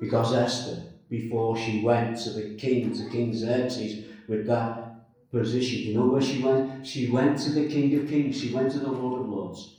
Because 0.00 0.34
Esther, 0.34 0.82
before 1.08 1.56
she 1.56 1.82
went 1.82 2.18
to 2.18 2.30
the 2.30 2.54
king, 2.56 2.94
to 2.94 3.10
King 3.10 3.34
Xerxes, 3.34 4.06
with 4.28 4.46
that 4.46 5.30
position, 5.30 5.80
you 5.80 5.98
know 5.98 6.06
where 6.06 6.22
she 6.22 6.42
went? 6.42 6.86
She 6.86 7.10
went 7.10 7.38
to 7.40 7.50
the 7.50 7.68
King 7.68 7.98
of 8.00 8.08
Kings, 8.08 8.40
she 8.40 8.52
went 8.54 8.72
to 8.72 8.78
the 8.78 8.90
Lord 8.90 9.20
of 9.20 9.28
Lords. 9.28 9.76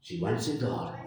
She 0.00 0.20
went 0.20 0.40
to 0.42 0.52
God. 0.54 0.98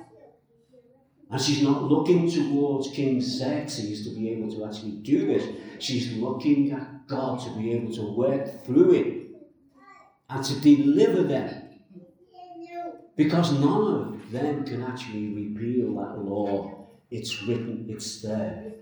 And 1.29 1.41
she's 1.41 1.63
not 1.63 1.83
looking 1.83 2.29
towards 2.29 2.91
King 2.91 3.19
Xerxes 3.19 4.03
to 4.05 4.13
be 4.13 4.29
able 4.29 4.51
to 4.51 4.65
actually 4.65 4.91
do 4.91 5.25
this. 5.25 5.47
She's 5.79 6.13
looking 6.13 6.71
at 6.71 7.07
God 7.07 7.39
to 7.43 7.49
be 7.57 7.71
able 7.73 7.91
to 7.95 8.13
work 8.13 8.63
through 8.63 8.93
it 8.93 9.27
and 10.29 10.45
to 10.45 10.59
deliver 10.59 11.23
them. 11.23 11.62
Because 13.15 13.51
none 13.53 13.93
of 13.95 14.31
them 14.31 14.65
can 14.65 14.83
actually 14.83 15.33
repeal 15.33 15.93
that 15.95 16.19
law. 16.19 16.87
It's 17.11 17.43
written, 17.43 17.85
it's 17.87 18.21
there. 18.21 18.73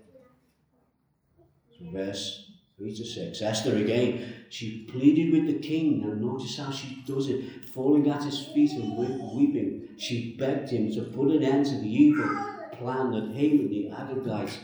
So 1.78 1.92
verse 1.92 2.52
3 2.78 2.96
to 2.96 3.06
6. 3.06 3.42
Esther 3.42 3.76
again, 3.76 4.46
she 4.50 4.88
pleaded 4.90 5.34
with 5.34 5.48
the 5.48 5.60
king, 5.60 6.04
and 6.04 6.22
notice 6.22 6.58
how 6.58 6.72
she 6.72 7.04
does 7.06 7.28
it, 7.28 7.66
falling 7.66 8.10
at 8.10 8.24
his 8.24 8.40
feet 8.48 8.72
and 8.72 8.98
weeping. 9.36 9.90
She 9.98 10.36
begged 10.38 10.70
him 10.70 10.92
to 10.94 11.04
put 11.04 11.32
an 11.32 11.44
end 11.44 11.66
to 11.66 11.78
the 11.78 11.94
evil 11.94 12.30
plan 12.74 13.12
that 13.12 13.36
Haman 13.36 13.70
the 13.70 13.90
Agagite, 13.90 14.58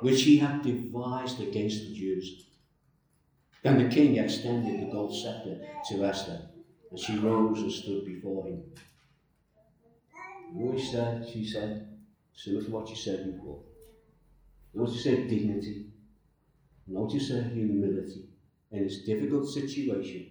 which 0.00 0.22
he 0.22 0.38
had 0.38 0.62
devised 0.62 1.40
against 1.40 1.80
the 1.80 1.94
Jews. 1.94 2.44
Then 3.62 3.82
the 3.82 3.94
king 3.94 4.16
extended 4.16 4.80
the 4.80 4.92
gold 4.92 5.16
scepter 5.16 5.58
to 5.88 6.04
Esther, 6.04 6.42
and 6.90 6.98
she 6.98 7.18
rose 7.18 7.60
and 7.62 7.72
stood 7.72 8.04
before 8.04 8.46
him. 8.46 8.62
Know 10.54 10.72
he 10.72 10.84
said? 10.84 11.28
She 11.32 11.44
said, 11.44 11.88
similar 12.34 12.64
to 12.64 12.70
what 12.70 12.88
you 12.88 12.96
said 12.96 13.32
before. 13.32 13.60
Notice 14.74 15.04
her 15.04 15.16
dignity. 15.16 15.86
Notice 16.86 17.30
her 17.30 17.42
humility 17.42 18.28
in 18.70 18.84
this 18.84 19.02
difficult 19.04 19.48
situation. 19.48 20.30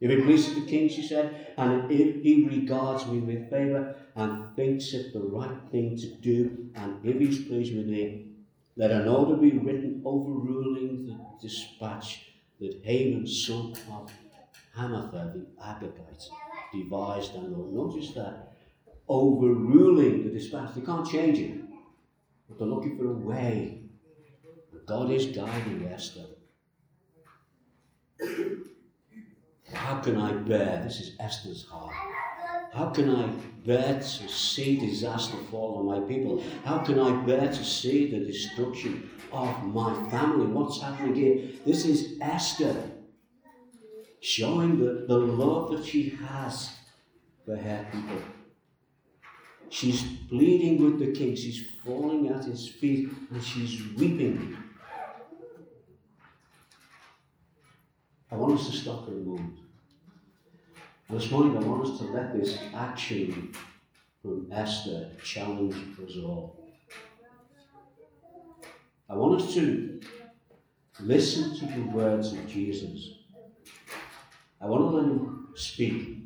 If 0.00 0.10
it 0.10 0.24
pleases 0.24 0.54
the 0.54 0.66
king, 0.66 0.88
she 0.88 1.02
said, 1.02 1.54
and 1.56 1.90
if 1.90 2.22
he 2.22 2.46
regards 2.46 3.06
me 3.06 3.18
with 3.18 3.50
favour 3.50 3.96
and 4.14 4.54
thinks 4.54 4.92
it 4.94 5.12
the 5.12 5.20
right 5.20 5.58
thing 5.72 5.96
to 5.96 6.06
do, 6.06 6.70
and 6.76 7.04
if 7.04 7.18
he's 7.18 7.44
pleased 7.44 7.76
with 7.76 7.86
me, 7.86 8.26
let 8.76 8.92
an 8.92 9.08
order 9.08 9.36
be 9.36 9.58
written 9.58 10.02
overruling 10.04 11.06
the 11.06 11.18
dispatch 11.42 12.32
that 12.60 12.80
Haman, 12.84 13.26
son 13.26 13.74
of 13.90 14.12
The 14.78 15.44
Agagite, 15.60 16.28
devised 16.72 17.34
and 17.34 17.56
wrote. 17.56 17.72
Notice 17.72 18.12
that 18.12 18.52
overruling 19.08 20.22
the 20.22 20.30
dispatch. 20.30 20.74
They 20.76 20.82
can't 20.82 21.08
change 21.08 21.38
it, 21.40 21.60
but 22.48 22.58
they're 22.58 22.68
looking 22.68 22.96
for 22.96 23.06
a 23.06 23.12
way. 23.12 23.82
God 24.86 25.10
is 25.10 25.26
guiding 25.26 25.84
Esther. 25.88 26.26
How 29.72 29.98
can 29.98 30.16
I 30.16 30.32
bear? 30.32 30.80
This 30.84 31.00
is 31.00 31.16
Esther's 31.18 31.66
heart. 31.66 31.94
How 32.72 32.90
can 32.90 33.10
I 33.10 33.26
bear 33.66 33.94
to 33.94 34.28
see 34.28 34.78
disaster 34.78 35.38
fall 35.50 35.78
on 35.78 35.86
my 35.86 36.06
people? 36.06 36.42
How 36.64 36.78
can 36.78 37.00
I 37.00 37.10
bear 37.26 37.48
to 37.48 37.64
see 37.64 38.10
the 38.10 38.20
destruction 38.24 39.10
of 39.32 39.64
my 39.64 39.92
family? 40.08 40.46
What's 40.46 40.80
happening 40.80 41.16
here? 41.16 41.48
This 41.66 41.84
is 41.84 42.16
Esther 42.20 42.76
showing 44.20 44.78
the, 44.78 45.04
the 45.06 45.18
love 45.18 45.70
that 45.70 45.84
she 45.84 46.10
has 46.28 46.70
for 47.44 47.56
her 47.56 47.86
people. 47.92 48.18
She's 49.70 50.02
pleading 50.28 50.82
with 50.82 50.98
the 50.98 51.12
king, 51.12 51.36
she's 51.36 51.66
falling 51.84 52.28
at 52.28 52.44
his 52.44 52.68
feet, 52.68 53.10
and 53.30 53.42
she's 53.42 53.82
weeping. 53.96 54.56
I 58.30 58.34
want 58.36 58.58
us 58.58 58.70
to 58.70 58.76
stop 58.76 59.06
for 59.06 59.12
a 59.12 59.16
moment. 59.16 59.58
This 61.10 61.30
morning, 61.30 61.56
I 61.56 61.66
want 61.66 61.86
us 61.86 61.98
to 61.98 62.04
let 62.04 62.38
this 62.38 62.58
action 62.74 63.54
from 64.20 64.48
Esther 64.52 65.10
challenge 65.22 65.74
us 66.04 66.16
all. 66.22 66.68
I 69.08 69.14
want 69.14 69.40
us 69.40 69.54
to 69.54 70.00
listen 71.00 71.56
to 71.58 71.66
the 71.66 71.80
words 71.90 72.32
of 72.32 72.46
Jesus. 72.46 73.17
I 74.60 74.66
want 74.66 74.82
to 74.82 74.96
let 74.96 75.04
him 75.04 75.48
speak. 75.54 76.18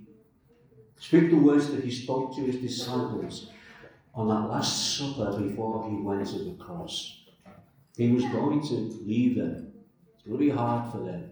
Speak 0.98 1.30
the 1.30 1.36
words 1.36 1.70
that 1.70 1.84
he 1.84 1.90
spoke 1.90 2.34
to 2.36 2.42
his 2.42 2.56
disciples 2.56 3.50
on 4.14 4.28
that 4.28 4.48
Last 4.48 4.96
Supper 4.96 5.38
before 5.40 5.88
he 5.90 5.96
went 5.96 6.26
to 6.28 6.38
the 6.38 6.54
cross. 6.62 7.24
He 7.96 8.10
was 8.10 8.24
going 8.24 8.62
to 8.68 8.74
leave 9.04 9.36
them. 9.36 9.72
It's 10.14 10.22
going 10.24 10.38
to 10.38 10.44
be 10.44 10.50
hard 10.50 10.90
for 10.92 10.98
them. 10.98 11.30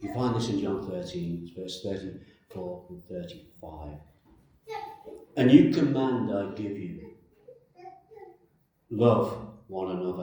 You 0.00 0.14
find 0.14 0.34
this 0.34 0.48
in 0.48 0.60
John 0.60 0.88
13, 0.88 1.52
verse 1.56 1.82
34 1.82 2.86
and 2.88 3.04
35. 3.04 3.88
A 5.36 5.44
new 5.44 5.72
command 5.72 6.32
I 6.34 6.54
give 6.54 6.76
you 6.76 7.10
love 8.90 9.54
one 9.68 9.96
another. 9.96 10.19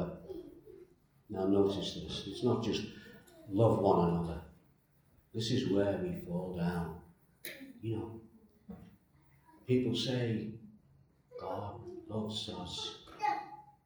Now, 1.38 1.46
notice 1.46 1.94
this. 1.94 2.24
It's 2.25 2.44
not 2.44 2.63
just 2.63 2.82
love 3.51 3.77
one 3.77 4.10
another. 4.10 4.41
This 5.36 5.51
is 5.51 5.72
where 5.72 6.00
we 6.01 6.25
fall 6.25 6.58
down. 6.58 6.96
You 7.79 7.98
know, 7.98 8.22
people 9.67 9.96
say 9.96 10.50
God 11.39 11.79
loves 12.08 12.50
us. 12.50 12.96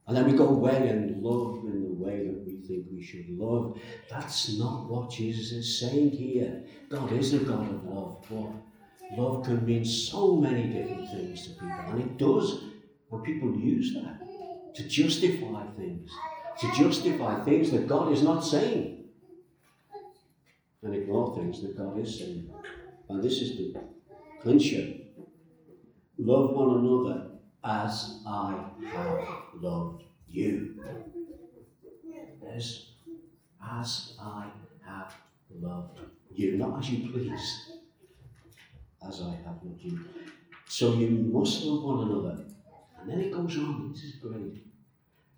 And 0.08 0.16
then 0.16 0.32
we 0.32 0.38
go 0.38 0.48
away 0.48 0.88
and 0.88 1.22
love 1.22 1.66
in 1.66 1.84
the 1.84 1.94
way 1.94 2.26
that 2.26 2.42
we 2.46 2.62
think 2.66 2.86
we 2.90 3.04
should 3.04 3.30
love. 3.38 3.78
That's 4.10 4.58
not 4.58 4.90
what 4.90 5.12
Jesus 5.12 5.52
is 5.52 5.80
saying 5.80 6.12
here. 6.12 6.64
God 6.88 7.12
is 7.12 7.34
a 7.34 7.40
God 7.40 7.70
of 7.70 7.84
love, 7.84 8.26
but 8.30 9.18
love 9.18 9.46
can 9.46 9.66
mean 9.66 9.84
so 9.84 10.38
many 10.38 10.68
different 10.68 11.10
things 11.10 11.48
to 11.48 11.54
people. 11.54 11.70
And 11.90 12.02
it 12.02 12.18
does 12.18 12.64
when 13.10 13.22
people 13.24 13.54
use 13.60 13.94
that 13.96 14.22
to 14.76 14.88
justify 14.88 15.66
things, 15.78 16.10
to 16.62 16.72
justify 16.74 17.44
things 17.44 17.72
that 17.72 17.88
God 17.88 18.12
is 18.14 18.22
not 18.22 18.42
saying 18.42 19.06
and 20.84 20.96
ignore 20.96 21.36
things 21.36 21.62
that 21.62 21.76
God 21.76 22.00
is 22.00 22.20
saying. 22.20 22.50
And 23.10 23.24
this 23.24 23.42
is 23.42 23.58
the 23.58 23.76
clincher. 24.42 24.94
Love 26.20 26.52
one 26.52 26.78
another 26.78 27.32
as 27.64 28.22
I 28.28 28.64
have 28.92 29.28
loved 29.56 30.04
you. 30.28 30.84
Yes, 32.44 32.92
as 33.68 34.14
I 34.22 34.46
have 34.86 35.14
loved 35.60 36.00
you, 36.32 36.58
not 36.58 36.80
as 36.80 36.90
you 36.92 37.12
please, 37.12 37.72
as 39.08 39.22
I 39.22 39.32
have 39.46 39.58
loved 39.64 39.82
you. 39.82 40.00
So 40.68 40.94
you 40.94 41.10
must 41.10 41.64
love 41.64 41.84
one 41.84 42.08
another. 42.08 42.46
And 43.00 43.10
then 43.10 43.20
it 43.20 43.32
goes 43.32 43.58
on, 43.58 43.92
this 43.92 44.04
is 44.04 44.16
great. 44.16 44.64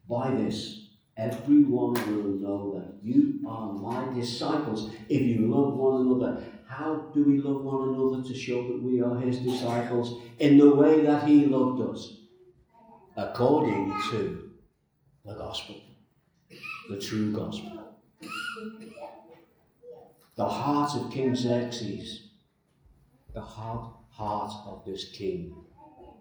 By 0.09 0.31
this, 0.31 0.82
Everyone 1.15 1.93
will 1.93 2.39
know 2.39 2.79
that 2.79 2.95
you 3.03 3.39
are 3.47 3.71
my 3.73 4.11
disciples 4.15 4.91
if 5.09 5.21
you 5.21 5.47
love 5.47 5.75
one 5.75 6.01
another. 6.01 6.43
How 6.67 7.11
do 7.13 7.23
we 7.23 7.39
love 7.39 7.63
one 7.63 7.89
another 7.89 8.27
to 8.27 8.33
show 8.33 8.67
that 8.67 8.81
we 8.81 8.99
are 8.99 9.19
his 9.19 9.37
disciples? 9.37 10.23
In 10.39 10.57
the 10.57 10.73
way 10.73 11.01
that 11.01 11.27
he 11.27 11.45
loved 11.45 11.81
us, 11.81 12.17
according 13.15 13.93
to 14.09 14.49
the 15.23 15.35
gospel, 15.35 15.75
the 16.89 16.99
true 16.99 17.31
gospel. 17.31 17.95
The 20.35 20.49
heart 20.49 20.95
of 20.95 21.11
King 21.11 21.35
Xerxes, 21.35 22.29
the 23.35 23.41
heart, 23.41 23.93
heart 24.09 24.51
of 24.65 24.83
this 24.83 25.11
king, 25.11 25.53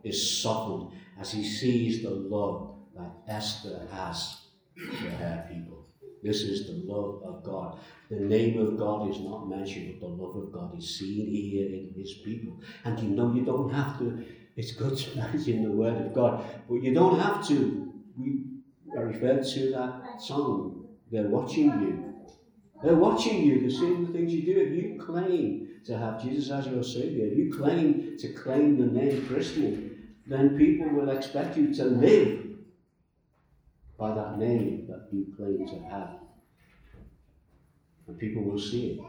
is 0.05 0.39
softened 0.43 0.91
as 1.19 1.33
he 1.33 1.43
sees 1.43 2.03
the 2.03 2.11
love 2.11 2.75
that 2.95 3.11
Esther 3.27 3.89
has 3.91 4.42
for 4.77 5.11
have 5.11 5.49
people. 5.49 5.87
This 6.23 6.43
is 6.43 6.67
the 6.67 6.93
love 6.93 7.23
of 7.25 7.43
God. 7.43 7.79
The 8.09 8.21
name 8.21 8.61
of 8.61 8.79
God 8.79 9.11
is 9.11 9.19
not 9.21 9.49
mentioned, 9.49 9.97
but 10.01 10.07
the 10.07 10.15
love 10.15 10.37
of 10.37 10.53
God 10.53 10.79
is 10.79 10.99
seen 10.99 11.27
here 11.27 11.67
in 11.67 11.93
His 11.97 12.15
people. 12.25 12.61
And 12.85 12.99
you 13.01 13.11
know, 13.11 13.35
you 13.35 13.45
don't 13.45 13.71
have 13.71 13.99
to, 13.99 14.25
it's 14.57 14.73
good 14.73 14.97
to 14.97 15.17
mention 15.17 15.65
the 15.65 15.73
Word 15.73 16.01
of 16.01 16.15
God, 16.15 16.45
but 16.69 16.77
you 16.77 16.95
don't 16.95 17.19
have 17.19 17.47
to. 17.49 17.93
We 18.17 18.45
referred 18.95 19.45
to 19.45 19.71
that 19.73 20.23
song. 20.23 20.87
They're 21.11 21.29
watching 21.29 21.67
you. 21.67 22.15
They're 22.83 22.95
watching 22.95 23.45
you. 23.45 23.61
They're 23.61 23.71
seeing 23.71 24.07
the 24.07 24.13
things 24.13 24.33
you 24.33 24.45
do. 24.55 24.61
If 24.61 24.73
you 24.73 25.03
claim 25.05 25.69
to 25.87 25.99
have 25.99 26.23
Jesus 26.23 26.51
as 26.51 26.67
your 26.67 26.85
Savior, 26.85 27.27
if 27.27 27.37
you 27.37 27.53
claim 27.53 28.17
to 28.19 28.33
claim 28.33 28.79
the 28.79 28.87
name 28.87 29.27
Christian, 29.27 30.15
then 30.27 30.57
people 30.57 30.89
will 30.91 31.11
expect 31.11 31.57
you 31.57 31.75
to 31.75 31.85
live 31.85 32.42
by 34.03 34.12
that 34.12 34.37
name 34.37 34.85
that 34.88 35.07
you 35.12 35.33
claim 35.37 35.65
to 35.65 35.79
have. 35.88 36.11
And 38.09 38.19
people 38.19 38.43
will 38.43 38.59
see 38.59 38.85
it, 38.95 39.01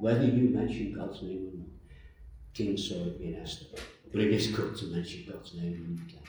whether 0.00 0.24
you 0.24 0.48
mention 0.48 0.92
God's 0.92 1.22
name 1.22 1.42
or 1.46 1.58
not. 1.58 1.68
King 2.52 2.76
saw 2.76 2.96
it 2.96 3.20
in 3.20 3.36
Esther. 3.36 3.66
But 4.10 4.22
it 4.22 4.32
is 4.32 4.48
good 4.48 4.76
to 4.78 4.86
mention 4.86 5.24
God's 5.30 5.54
name 5.54 5.74
when 5.74 5.92
you 5.98 6.04
can. 6.12 6.24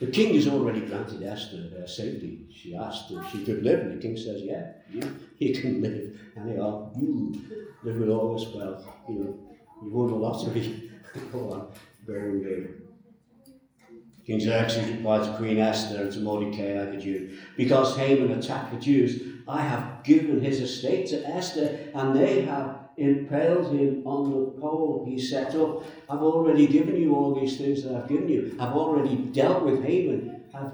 The 0.00 0.08
king 0.08 0.34
has 0.34 0.48
already 0.48 0.80
granted 0.80 1.22
Esther 1.22 1.70
her 1.78 1.86
safety. 1.86 2.48
She 2.52 2.74
asked 2.74 3.12
if 3.12 3.30
she 3.30 3.44
could 3.44 3.62
live, 3.62 3.80
and 3.80 3.98
the 3.98 4.02
king 4.02 4.16
says, 4.16 4.42
Yeah, 4.42 4.72
you, 4.90 5.02
you 5.38 5.54
can 5.60 5.80
live. 5.80 6.18
And 6.34 6.50
they 6.50 6.58
are, 6.58 6.90
you 6.96 7.40
live 7.84 7.96
with 7.96 8.08
all 8.08 8.36
this 8.36 8.48
wealth. 8.52 8.84
You 9.08 9.14
know, 9.14 9.38
you 9.84 9.90
won 9.92 10.08
the 10.08 10.16
lottery. 10.16 10.90
Go 11.32 11.52
on, 11.52 11.72
and 12.08 12.42
live. 12.42 12.77
King 14.28 14.40
Xerxes 14.40 14.90
replied 14.90 15.24
to 15.24 15.38
Queen 15.38 15.58
Esther 15.58 16.02
and 16.02 16.12
to 16.12 16.20
Mordecai 16.20 16.84
the 16.84 16.98
Jew, 16.98 17.38
Because 17.56 17.96
Haman 17.96 18.30
attacked 18.30 18.74
the 18.74 18.78
Jews, 18.78 19.22
I 19.48 19.62
have 19.62 20.04
given 20.04 20.42
his 20.42 20.60
estate 20.60 21.06
to 21.08 21.26
Esther, 21.26 21.78
and 21.94 22.14
they 22.14 22.42
have 22.42 22.90
impaled 22.98 23.72
him 23.74 24.06
on 24.06 24.30
the 24.30 24.60
pole 24.60 25.06
he 25.08 25.18
set 25.18 25.54
up. 25.54 25.82
I've 26.10 26.20
already 26.20 26.66
given 26.66 26.96
you 26.96 27.14
all 27.14 27.40
these 27.40 27.56
things 27.56 27.82
that 27.84 27.94
I've 27.94 28.06
given 28.06 28.28
you. 28.28 28.54
I've 28.60 28.74
already 28.74 29.16
dealt 29.16 29.62
with 29.62 29.82
Haman. 29.82 30.42
I've 30.52 30.72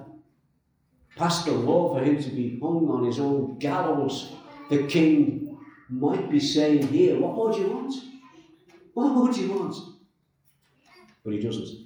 passed 1.15 1.47
a 1.47 1.53
law 1.53 1.95
for 1.95 2.05
him 2.05 2.21
to 2.21 2.31
be 2.31 2.59
hung 2.59 2.89
on 2.89 3.05
his 3.05 3.21
own 3.21 3.61
gallows. 3.61 4.33
The 4.69 4.89
king 4.89 5.57
might 5.89 6.29
be 6.29 6.41
saying 6.41 6.89
here, 6.89 7.21
What 7.21 7.37
more 7.37 7.53
do 7.53 7.61
you 7.61 7.71
want? 7.71 7.95
What 8.95 9.15
more 9.15 9.33
do 9.33 9.41
you 9.41 9.53
want? 9.53 9.77
But 11.23 11.35
he 11.35 11.39
doesn't. 11.39 11.84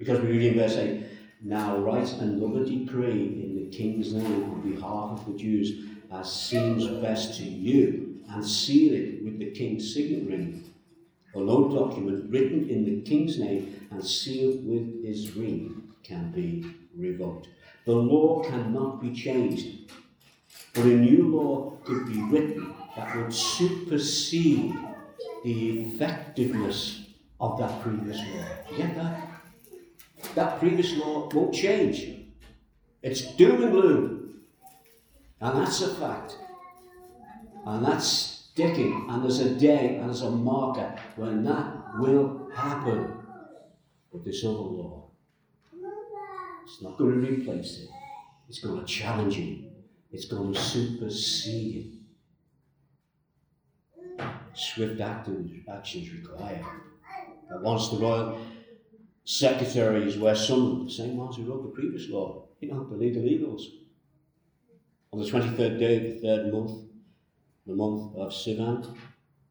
Because 0.00 0.20
we 0.22 0.28
read 0.28 0.52
in 0.52 0.54
verse 0.54 0.76
8, 0.76 1.04
Now 1.42 1.76
write 1.76 2.10
another 2.14 2.64
decree 2.64 3.44
in 3.44 3.54
the 3.54 3.76
king's 3.76 4.14
name 4.14 4.44
on 4.44 4.62
behalf 4.62 5.20
of 5.20 5.26
the 5.26 5.38
Jews 5.38 5.84
as 6.10 6.32
seems 6.32 6.86
best 7.02 7.36
to 7.36 7.44
you, 7.44 8.18
and 8.30 8.44
seal 8.44 8.94
it 8.94 9.22
with 9.22 9.38
the 9.38 9.50
king's 9.50 9.92
signet 9.92 10.26
ring. 10.26 10.64
A 11.34 11.38
loan 11.38 11.74
document 11.74 12.30
written 12.30 12.68
in 12.70 12.84
the 12.84 13.02
king's 13.02 13.38
name 13.38 13.88
and 13.90 14.04
sealed 14.04 14.66
with 14.66 15.04
his 15.04 15.36
ring 15.36 15.92
can 16.02 16.32
be 16.32 16.64
revoked. 16.96 17.48
The 17.84 17.92
law 17.92 18.42
cannot 18.42 19.02
be 19.02 19.12
changed, 19.12 19.90
but 20.74 20.86
a 20.86 20.88
new 20.88 21.28
law 21.28 21.76
could 21.84 22.06
be 22.06 22.22
written 22.22 22.74
that 22.96 23.14
would 23.16 23.34
supersede 23.34 24.74
the 25.44 25.82
effectiveness 25.82 27.02
of 27.38 27.58
that 27.58 27.82
previous 27.82 28.18
law. 28.18 28.76
Get 28.76 28.96
that? 28.96 29.29
That 30.34 30.58
previous 30.60 30.96
law 30.96 31.28
won't 31.32 31.54
change. 31.54 32.06
It's 33.02 33.34
doom 33.34 33.62
and 33.62 33.72
gloom. 33.72 34.40
And 35.40 35.58
that's 35.58 35.80
a 35.80 35.94
fact. 35.94 36.36
And 37.66 37.84
that's 37.84 38.06
sticking. 38.52 39.06
And 39.08 39.22
there's 39.22 39.40
a 39.40 39.54
day 39.54 39.96
and 39.96 40.08
there's 40.08 40.22
a 40.22 40.30
marker 40.30 40.94
when 41.16 41.44
that 41.44 41.98
will 41.98 42.48
happen. 42.54 43.16
But 44.12 44.24
this 44.24 44.44
other 44.44 44.52
law, 44.52 45.10
it's 46.64 46.82
not 46.82 46.98
going 46.98 47.20
to 47.20 47.30
replace 47.30 47.80
it. 47.80 47.88
It's 48.48 48.60
going 48.60 48.80
to 48.80 48.86
challenge 48.86 49.38
it. 49.38 49.64
It's 50.12 50.26
going 50.26 50.52
to 50.52 50.60
supersede 50.60 51.76
it. 54.18 54.24
Swift 54.52 55.00
actions 55.00 56.12
required. 56.12 56.64
But 57.48 57.62
once 57.62 57.88
the 57.88 57.96
royal 57.96 58.40
secretaries 59.24 60.18
were 60.18 60.34
summoned, 60.34 60.88
the 60.88 60.92
same 60.92 61.16
ones 61.16 61.36
who 61.36 61.44
wrote 61.44 61.62
the 61.62 61.80
previous 61.80 62.08
law, 62.08 62.46
you 62.60 62.70
know, 62.70 62.84
the 62.84 62.96
legal 62.96 63.24
eagles. 63.24 63.68
On 65.12 65.18
the 65.18 65.26
23rd 65.26 65.78
day 65.78 65.96
of 65.96 66.02
the 66.02 66.20
third 66.20 66.52
month, 66.52 66.72
the 67.66 67.74
month 67.74 68.14
of 68.16 68.32
Sivan, 68.32 68.96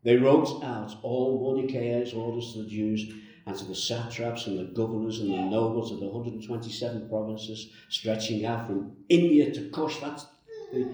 they 0.03 0.15
wrote 0.15 0.63
out 0.63 0.95
all 1.03 1.39
Mordecai's 1.39 2.13
orders 2.13 2.53
to 2.53 2.63
the 2.63 2.69
Jews 2.69 3.11
and 3.45 3.57
to 3.57 3.65
the 3.65 3.75
satraps 3.75 4.47
and 4.47 4.57
the 4.57 4.71
governors 4.73 5.19
and 5.19 5.31
the 5.31 5.41
nobles 5.41 5.91
of 5.91 5.99
the 5.99 6.05
127 6.07 7.09
provinces 7.09 7.71
stretching 7.89 8.45
out 8.45 8.67
from 8.67 8.95
India 9.09 9.51
to 9.51 9.69
Kush. 9.69 9.97
That's 9.97 10.25
the, 10.71 10.87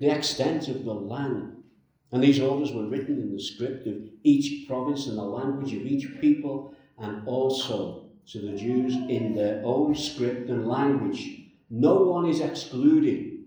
the 0.00 0.10
extent 0.10 0.68
of 0.68 0.84
the 0.84 0.94
land. 0.94 1.62
And 2.10 2.22
these 2.22 2.40
orders 2.40 2.72
were 2.72 2.86
written 2.86 3.20
in 3.20 3.32
the 3.32 3.42
script 3.42 3.86
of 3.86 3.96
each 4.22 4.66
province 4.66 5.06
and 5.06 5.18
the 5.18 5.22
language 5.22 5.72
of 5.74 5.84
each 5.86 6.08
people, 6.20 6.74
and 6.98 7.26
also 7.26 8.06
to 8.26 8.38
the 8.38 8.56
Jews 8.56 8.94
in 9.08 9.34
their 9.34 9.62
own 9.64 9.94
script 9.94 10.48
and 10.48 10.66
language. 10.66 11.40
No 11.70 12.02
one 12.02 12.26
is 12.26 12.40
excluded, 12.40 13.44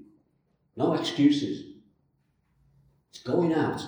no 0.75 0.93
excuses. 0.93 1.65
It's 3.09 3.23
going 3.23 3.53
out. 3.53 3.81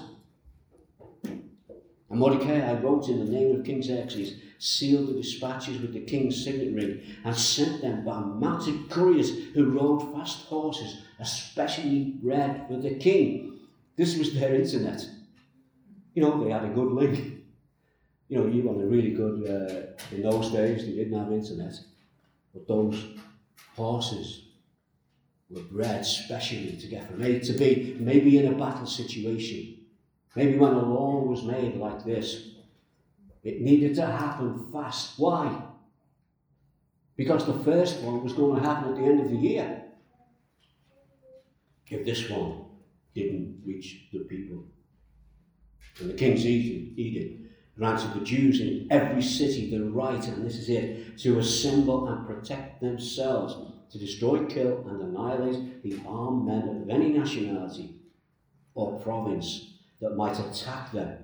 And 2.10 2.20
Mordecai 2.20 2.80
wrote 2.82 3.08
in 3.08 3.20
the 3.20 3.32
name 3.32 3.56
of 3.56 3.66
King 3.66 3.84
Xerxes, 3.84 4.40
sealed 4.58 5.10
the 5.10 5.14
dispatches 5.14 5.80
with 5.80 5.94
the 5.94 6.02
king's 6.02 6.44
signet 6.44 6.74
ring, 6.74 7.02
and 7.24 7.36
sent 7.36 7.82
them 7.82 8.04
by 8.04 8.20
mounted 8.20 8.90
couriers 8.90 9.32
who 9.54 9.72
rode 9.72 10.12
fast 10.14 10.46
horses, 10.48 11.04
especially 11.20 12.16
bred 12.22 12.66
for 12.68 12.78
the 12.78 12.96
king. 12.96 13.60
This 13.96 14.18
was 14.18 14.34
their 14.34 14.56
internet. 14.56 15.06
You 16.16 16.24
know, 16.24 16.44
they 16.44 16.50
had 16.52 16.66
a 16.66 16.70
good 16.70 16.92
link. 16.92 17.39
You 18.30 18.38
know, 18.38 18.48
you 18.48 18.64
want 18.64 18.82
a 18.82 18.86
really 18.86 19.12
good, 19.12 19.38
uh, 19.46 20.16
in 20.16 20.22
those 20.22 20.52
days, 20.52 20.86
they 20.86 20.94
didn't 20.94 21.20
have 21.20 21.32
internet. 21.32 21.74
But 22.54 22.68
those 22.68 23.04
horses 23.76 24.46
were 25.50 25.62
bred 25.64 26.06
specially 26.06 26.78
to 26.78 26.88
get 26.88 27.10
from 27.10 27.22
A 27.24 27.40
to 27.40 27.54
B, 27.54 27.98
maybe 28.00 28.38
in 28.38 28.54
a 28.54 28.58
battle 28.58 28.86
situation 28.86 29.80
Maybe 30.36 30.58
when 30.58 30.74
a 30.74 30.86
law 30.86 31.22
was 31.22 31.44
made 31.44 31.76
like 31.76 32.06
this, 32.06 32.52
it 33.44 33.62
needed 33.62 33.96
to 33.96 34.06
happen 34.06 34.72
fast. 34.72 35.18
Why? 35.18 35.64
Because 37.16 37.46
the 37.46 37.60
first 37.60 38.02
one 38.02 38.24
was 38.24 38.34
going 38.34 38.62
to 38.62 38.68
happen 38.68 38.92
at 38.92 38.96
the 38.96 39.06
end 39.06 39.22
of 39.22 39.30
the 39.30 39.36
year. 39.36 39.84
If 41.90 42.06
this 42.06 42.30
one 42.30 42.66
didn't 43.16 43.64
reach 43.66 44.08
the 44.14 44.20
people. 44.20 44.66
And 46.00 46.12
the 46.12 46.14
king's 46.14 46.46
edict 46.46 47.49
granted 47.80 48.14
the 48.14 48.26
Jews 48.26 48.60
in 48.60 48.88
every 48.92 49.22
city 49.22 49.72
the 49.72 49.86
right, 49.86 50.28
and 50.28 50.46
this 50.46 50.58
is 50.58 50.70
it, 50.70 51.18
to 51.20 51.40
assemble 51.40 52.10
and 52.10 52.28
protect 52.28 52.82
themselves, 52.82 53.56
to 53.90 53.98
destroy, 53.98 54.46
kill, 54.46 54.86
and 54.90 55.02
annihilate 55.02 55.82
the 55.82 55.98
armed 56.06 56.46
men 56.46 56.68
of 56.68 56.90
any 56.90 57.10
nationality 57.10 57.96
or 58.76 59.00
province 59.00 59.76
that 60.02 60.18
might 60.18 60.38
attack 60.40 60.92
them 60.92 61.20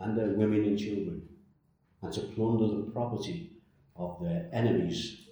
and 0.00 0.16
their 0.16 0.30
women 0.30 0.64
and 0.64 0.78
children, 0.78 1.28
and 2.00 2.12
to 2.12 2.22
plunder 2.22 2.68
the 2.68 2.90
property 2.90 3.52
of 3.94 4.18
their 4.22 4.48
enemies. 4.50 5.26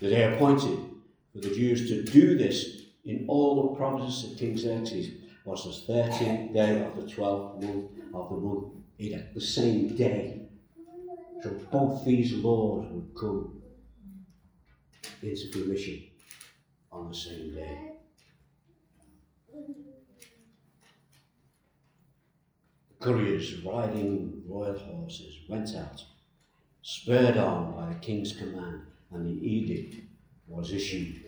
The 0.00 0.08
day 0.08 0.32
appointed 0.32 0.78
for 1.32 1.40
the 1.40 1.54
Jews 1.54 1.88
to 1.88 2.04
do 2.04 2.38
this 2.38 2.82
in 3.04 3.24
all 3.26 3.70
the 3.70 3.76
provinces 3.76 4.30
of 4.30 4.38
King 4.38 4.56
Xerxes 4.56 5.10
was 5.44 5.84
the 5.84 5.92
13th 5.92 6.54
day 6.54 6.80
of 6.84 6.94
the 6.94 7.12
12th 7.12 7.60
month 7.60 7.90
of 8.14 8.30
the 8.30 8.36
month 8.36 8.81
The 8.98 9.40
same 9.40 9.96
day. 9.96 10.42
So 11.42 11.50
both 11.72 12.04
these 12.04 12.32
laws 12.34 12.86
would 12.90 13.14
come 13.18 13.62
into 15.22 15.50
fruition 15.50 16.04
on 16.92 17.08
the 17.08 17.14
same 17.14 17.54
day. 17.54 17.78
The 22.90 23.04
couriers 23.04 23.64
riding 23.64 24.42
royal 24.46 24.78
horses 24.78 25.40
went 25.48 25.74
out, 25.74 26.04
spurred 26.82 27.36
on 27.36 27.72
by 27.72 27.88
the 27.88 27.98
king's 27.98 28.32
command, 28.32 28.82
and 29.10 29.26
the 29.26 29.44
edict 29.44 29.96
was 30.46 30.72
issued 30.72 31.24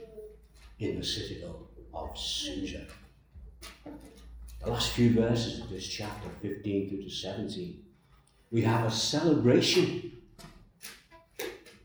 in 0.78 1.00
the 1.00 1.04
citadel 1.04 1.70
of 1.92 2.16
Susa. 2.16 2.86
The 4.64 4.70
last 4.70 4.92
few 4.92 5.10
verses 5.10 5.60
of 5.60 5.68
this 5.68 5.86
chapter, 5.86 6.30
15 6.40 6.88
through 6.88 7.02
to 7.02 7.10
17, 7.10 7.82
we 8.50 8.62
have 8.62 8.86
a 8.86 8.90
celebration. 8.90 10.12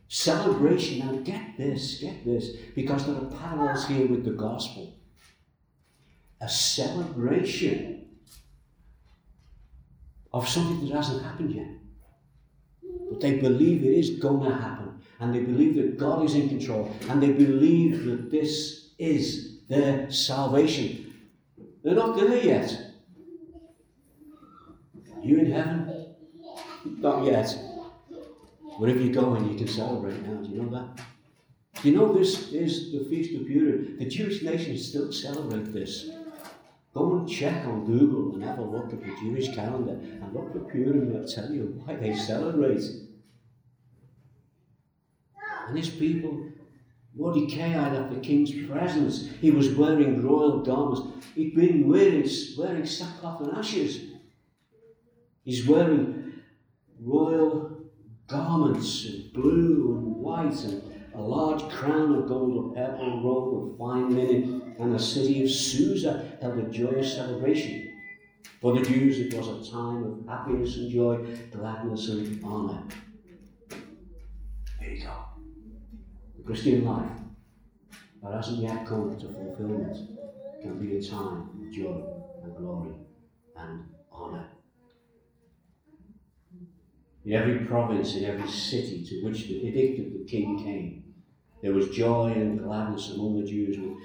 Celebration, 0.07 0.99
Now, 0.99 1.11
get 1.17 1.57
this, 1.57 1.99
get 1.99 2.23
this, 2.23 2.55
because 2.75 3.05
there 3.05 3.15
are 3.15 3.25
parallels 3.25 3.85
here 3.85 4.07
with 4.07 4.23
the 4.23 4.31
gospel. 4.31 4.95
A 6.39 6.47
celebration 6.47 8.07
of 10.31 10.47
something 10.47 10.87
that 10.87 10.95
hasn't 10.95 11.23
happened 11.23 11.51
yet. 11.51 11.67
But 13.09 13.19
they 13.19 13.39
believe 13.39 13.83
it 13.83 13.93
is 13.93 14.11
going 14.21 14.49
to 14.49 14.55
happen, 14.55 15.01
and 15.19 15.35
they 15.35 15.41
believe 15.41 15.75
that 15.75 15.97
God 15.97 16.23
is 16.23 16.35
in 16.35 16.47
control, 16.47 16.95
and 17.09 17.21
they 17.21 17.33
believe 17.33 18.05
that 18.05 18.31
this 18.31 18.91
is 18.97 19.59
their 19.67 20.09
salvation. 20.09 21.08
They're 21.83 21.95
not 21.95 22.17
there 22.17 22.37
yet. 22.37 22.77
You 25.23 25.39
in 25.39 25.51
heaven? 25.51 26.15
Not 26.85 27.25
yet. 27.25 27.57
Wherever 28.77 28.99
you 28.99 29.11
go 29.11 29.33
and 29.33 29.51
you 29.51 29.57
can 29.57 29.67
celebrate 29.67 30.21
now. 30.25 30.41
Do 30.41 30.49
you 30.49 30.61
know 30.63 30.69
that? 30.69 31.03
Do 31.81 31.89
you 31.89 31.97
know 31.97 32.13
this 32.13 32.51
is 32.51 32.91
the 32.91 33.05
Feast 33.05 33.35
of 33.35 33.47
Purim? 33.47 33.97
The 33.97 34.05
Jewish 34.05 34.41
nation 34.41 34.77
still 34.77 35.11
celebrate 35.11 35.71
this. 35.73 36.09
Go 36.93 37.17
and 37.17 37.29
check 37.29 37.65
on 37.65 37.85
Google 37.85 38.33
and 38.35 38.43
have 38.43 38.59
a 38.59 38.63
look 38.63 38.91
at 38.91 39.01
the 39.01 39.15
Jewish 39.21 39.53
calendar 39.53 39.93
and 39.93 40.33
look 40.33 40.51
for 40.51 40.59
Purim 40.59 41.01
and 41.01 41.15
it'll 41.15 41.27
tell 41.27 41.51
you 41.51 41.81
why 41.85 41.95
they 41.95 42.15
celebrate. 42.15 42.83
And 45.67 45.77
his 45.77 45.89
people, 45.89 46.49
Mordecai 47.19 47.73
at 47.73 48.09
the 48.09 48.19
king's 48.21 48.53
presence, 48.65 49.29
he 49.41 49.51
was 49.51 49.75
wearing 49.75 50.25
royal 50.25 50.61
garments. 50.61 51.01
He'd 51.35 51.53
been 51.53 51.85
wearing, 51.85 52.25
wearing 52.57 52.85
sackcloth 52.85 53.41
and 53.41 53.57
ashes. 53.57 53.99
He's 55.43 55.67
wearing 55.67 56.31
royal 57.01 57.77
garments 58.27 59.05
of 59.05 59.33
blue 59.33 59.97
and 59.97 60.15
white 60.15 60.63
and 60.63 60.95
a 61.13 61.21
large 61.21 61.61
crown 61.69 62.15
of 62.15 62.27
gold, 62.27 62.77
and 62.77 62.85
a 62.85 62.87
purple 62.87 63.23
robe 63.23 63.71
of 63.71 63.77
fine 63.77 64.15
linen, 64.15 64.75
and 64.79 64.93
the 64.93 64.99
city 64.99 65.43
of 65.43 65.51
Susa 65.51 66.37
held 66.39 66.57
a 66.57 66.69
joyous 66.69 67.15
celebration. 67.15 67.91
For 68.61 68.77
the 68.77 68.85
Jews, 68.85 69.19
it 69.19 69.33
was 69.33 69.47
a 69.47 69.71
time 69.71 70.03
of 70.05 70.25
happiness 70.25 70.77
and 70.77 70.89
joy, 70.89 71.25
gladness 71.51 72.07
and 72.07 72.41
honour. 72.43 72.83
There 74.79 74.89
you 74.89 75.03
go. 75.03 75.28
Christian 76.49 76.83
life 76.83 77.11
that 78.23 78.33
hasn't 78.33 78.57
yet 78.57 78.83
come 78.83 79.15
to 79.15 79.27
fulfillment 79.27 79.95
can 80.63 80.79
be 80.79 80.97
a 80.97 80.99
time 80.99 81.47
of 81.61 81.71
joy 81.71 82.01
and 82.43 82.55
glory 82.57 82.89
and 83.55 83.83
honour. 84.11 84.47
In 87.23 87.33
every 87.33 87.67
province, 87.67 88.15
in 88.15 88.25
every 88.25 88.49
city 88.49 89.05
to 89.05 89.23
which 89.23 89.43
the 89.43 89.63
edict 89.67 89.99
of 89.99 90.13
the 90.13 90.25
king 90.25 90.57
came, 90.57 91.13
there 91.61 91.73
was 91.73 91.89
joy 91.89 92.31
and 92.31 92.57
gladness 92.57 93.11
among 93.11 93.39
the 93.39 93.47
Jews 93.47 93.77
with 93.77 93.97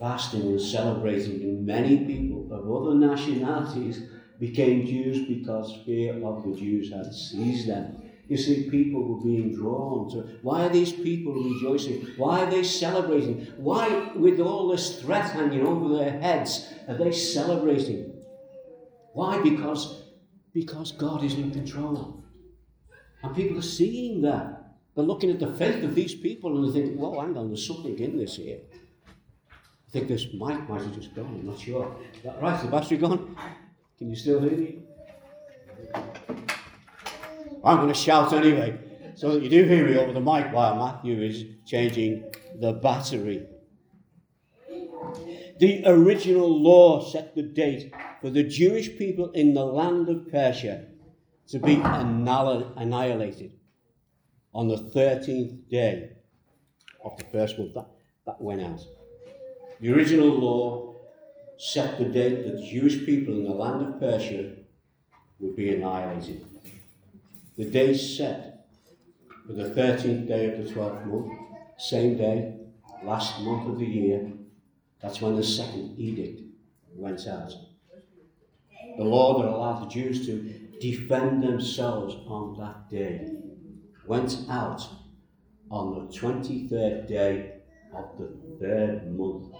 fasting 0.00 0.48
and 0.48 0.60
celebrating, 0.60 1.42
and 1.42 1.64
many 1.64 2.04
people 2.04 2.52
of 2.52 2.68
other 2.72 2.96
nationalities 2.96 4.02
became 4.40 4.84
Jews 4.84 5.28
because 5.28 5.82
fear 5.86 6.14
of 6.26 6.42
the 6.42 6.56
Jews 6.56 6.92
had 6.92 7.14
seized 7.14 7.68
them. 7.68 8.02
You 8.28 8.38
see, 8.38 8.70
people 8.70 9.02
were 9.02 9.22
being 9.22 9.54
drawn 9.54 10.10
to 10.10 10.38
why 10.40 10.64
are 10.64 10.70
these 10.70 10.92
people 10.92 11.34
rejoicing? 11.34 12.06
Why 12.16 12.40
are 12.40 12.50
they 12.50 12.62
celebrating? 12.62 13.46
Why, 13.56 14.12
with 14.16 14.40
all 14.40 14.68
this 14.68 15.00
threat 15.00 15.30
hanging 15.32 15.66
over 15.66 15.94
their 15.96 16.18
heads, 16.18 16.72
are 16.88 16.96
they 16.96 17.12
celebrating? 17.12 18.12
Why? 19.12 19.42
Because, 19.42 20.04
because 20.54 20.92
God 20.92 21.22
is 21.22 21.34
in 21.34 21.50
control. 21.50 22.22
And 23.22 23.36
people 23.36 23.58
are 23.58 23.62
seeing 23.62 24.22
that. 24.22 24.62
They're 24.94 25.04
looking 25.04 25.30
at 25.30 25.40
the 25.40 25.52
faith 25.54 25.82
of 25.84 25.94
these 25.94 26.14
people 26.14 26.56
and 26.56 26.64
they're 26.64 26.72
thinking, 26.72 26.98
whoa, 26.98 27.20
hang 27.20 27.36
on, 27.36 27.48
there's 27.48 27.66
something 27.66 27.98
in 27.98 28.16
this 28.16 28.36
here. 28.36 28.60
I 29.50 29.90
think 29.90 30.08
this 30.08 30.26
mic 30.32 30.68
might 30.68 30.82
have 30.82 30.94
just 30.94 31.14
gone, 31.14 31.26
I'm 31.26 31.46
not 31.46 31.58
sure. 31.58 31.94
Is 32.14 32.22
that 32.22 32.40
right? 32.40 32.60
The 32.60 32.68
battery 32.68 32.98
gone? 32.98 33.36
Can 33.98 34.10
you 34.10 34.16
still 34.16 34.40
hear 34.40 34.52
me? 34.52 34.78
I'm 37.64 37.78
going 37.78 37.88
to 37.88 37.94
shout 37.94 38.34
anyway, 38.34 38.78
so 39.14 39.32
that 39.32 39.42
you 39.42 39.48
do 39.48 39.64
hear 39.64 39.86
me 39.88 39.96
over 39.96 40.12
the 40.12 40.20
mic 40.20 40.52
while 40.52 40.76
Matthew 40.76 41.22
is 41.22 41.44
changing 41.66 42.24
the 42.60 42.74
battery. 42.74 43.46
The 45.58 45.82
original 45.86 46.60
law 46.60 47.02
set 47.10 47.34
the 47.34 47.42
date 47.42 47.94
for 48.20 48.28
the 48.28 48.42
Jewish 48.42 48.98
people 48.98 49.30
in 49.30 49.54
the 49.54 49.64
land 49.64 50.10
of 50.10 50.30
Persia 50.30 50.86
to 51.48 51.58
be 51.58 51.76
annihilated 51.76 53.52
on 54.52 54.68
the 54.68 54.76
13th 54.76 55.68
day 55.70 56.10
of 57.02 57.16
the 57.16 57.24
first 57.24 57.58
month. 57.58 57.74
That, 57.74 57.88
that 58.26 58.40
went 58.42 58.60
out. 58.60 58.80
The 59.80 59.92
original 59.92 60.28
law 60.28 60.96
set 61.56 61.98
the 61.98 62.04
date 62.04 62.44
that 62.44 62.56
the 62.56 62.66
Jewish 62.66 63.06
people 63.06 63.34
in 63.34 63.44
the 63.44 63.54
land 63.54 63.86
of 63.86 64.00
Persia 64.00 64.52
would 65.38 65.56
be 65.56 65.74
annihilated. 65.74 66.53
The 67.56 67.70
day 67.70 67.94
set 67.94 68.66
for 69.46 69.52
the 69.52 69.70
13th 69.70 70.26
day 70.26 70.52
of 70.52 70.64
the 70.64 70.74
12th 70.74 71.06
month, 71.06 71.32
same 71.78 72.16
day, 72.16 72.56
last 73.04 73.40
month 73.42 73.68
of 73.68 73.78
the 73.78 73.86
year, 73.86 74.32
that's 75.00 75.20
when 75.20 75.36
the 75.36 75.44
second 75.44 75.94
edict 75.98 76.42
went 76.96 77.26
out. 77.28 77.52
The 78.96 79.04
law 79.04 79.40
that 79.40 79.48
allowed 79.48 79.84
the 79.84 79.88
Jews 79.88 80.26
to 80.26 80.42
defend 80.80 81.42
themselves 81.42 82.16
on 82.26 82.56
that 82.58 82.90
day 82.90 83.30
went 84.06 84.36
out 84.50 84.82
on 85.70 85.94
the 85.94 86.12
23rd 86.12 87.06
day 87.06 87.52
of 87.94 88.18
the 88.18 88.30
third 88.60 89.16
month. 89.16 89.54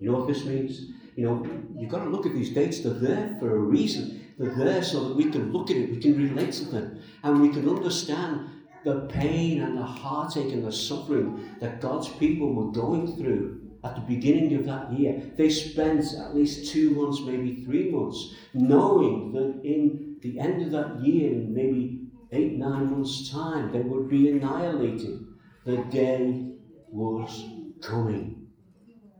You 0.00 0.10
know 0.10 0.18
what 0.18 0.28
this 0.28 0.44
means? 0.44 0.86
You 1.14 1.26
know, 1.26 1.46
you've 1.76 1.90
got 1.90 2.04
to 2.04 2.10
look 2.10 2.24
at 2.24 2.32
these 2.32 2.54
dates. 2.54 2.80
They're 2.80 2.94
there 2.94 3.36
for 3.38 3.54
a 3.54 3.58
reason. 3.58 4.21
There 4.42 4.82
so 4.82 5.08
that 5.08 5.16
we 5.16 5.30
can 5.30 5.52
look 5.52 5.70
at 5.70 5.76
it, 5.76 5.90
we 5.90 5.98
can 5.98 6.16
relate 6.16 6.52
to 6.54 6.64
them, 6.64 6.98
and 7.22 7.40
we 7.40 7.50
can 7.50 7.68
understand 7.68 8.48
the 8.84 9.02
pain 9.02 9.62
and 9.62 9.78
the 9.78 9.84
heartache 9.84 10.52
and 10.52 10.64
the 10.64 10.72
suffering 10.72 11.48
that 11.60 11.80
God's 11.80 12.08
people 12.08 12.52
were 12.52 12.72
going 12.72 13.16
through 13.16 13.60
at 13.84 13.94
the 13.94 14.00
beginning 14.00 14.54
of 14.56 14.66
that 14.66 14.92
year. 14.92 15.22
They 15.36 15.48
spent 15.48 16.04
at 16.14 16.34
least 16.34 16.72
two 16.72 16.90
months, 16.90 17.20
maybe 17.20 17.62
three 17.64 17.92
months, 17.92 18.34
knowing 18.52 19.32
that 19.32 19.64
in 19.64 20.16
the 20.22 20.40
end 20.40 20.60
of 20.62 20.72
that 20.72 21.00
year, 21.00 21.30
in 21.30 21.54
maybe 21.54 22.08
eight, 22.32 22.58
nine 22.58 22.90
months' 22.90 23.30
time, 23.30 23.70
they 23.70 23.80
would 23.80 24.08
be 24.08 24.28
annihilated. 24.28 25.24
The 25.64 25.76
day 25.84 26.56
was 26.90 27.44
coming, 27.80 28.48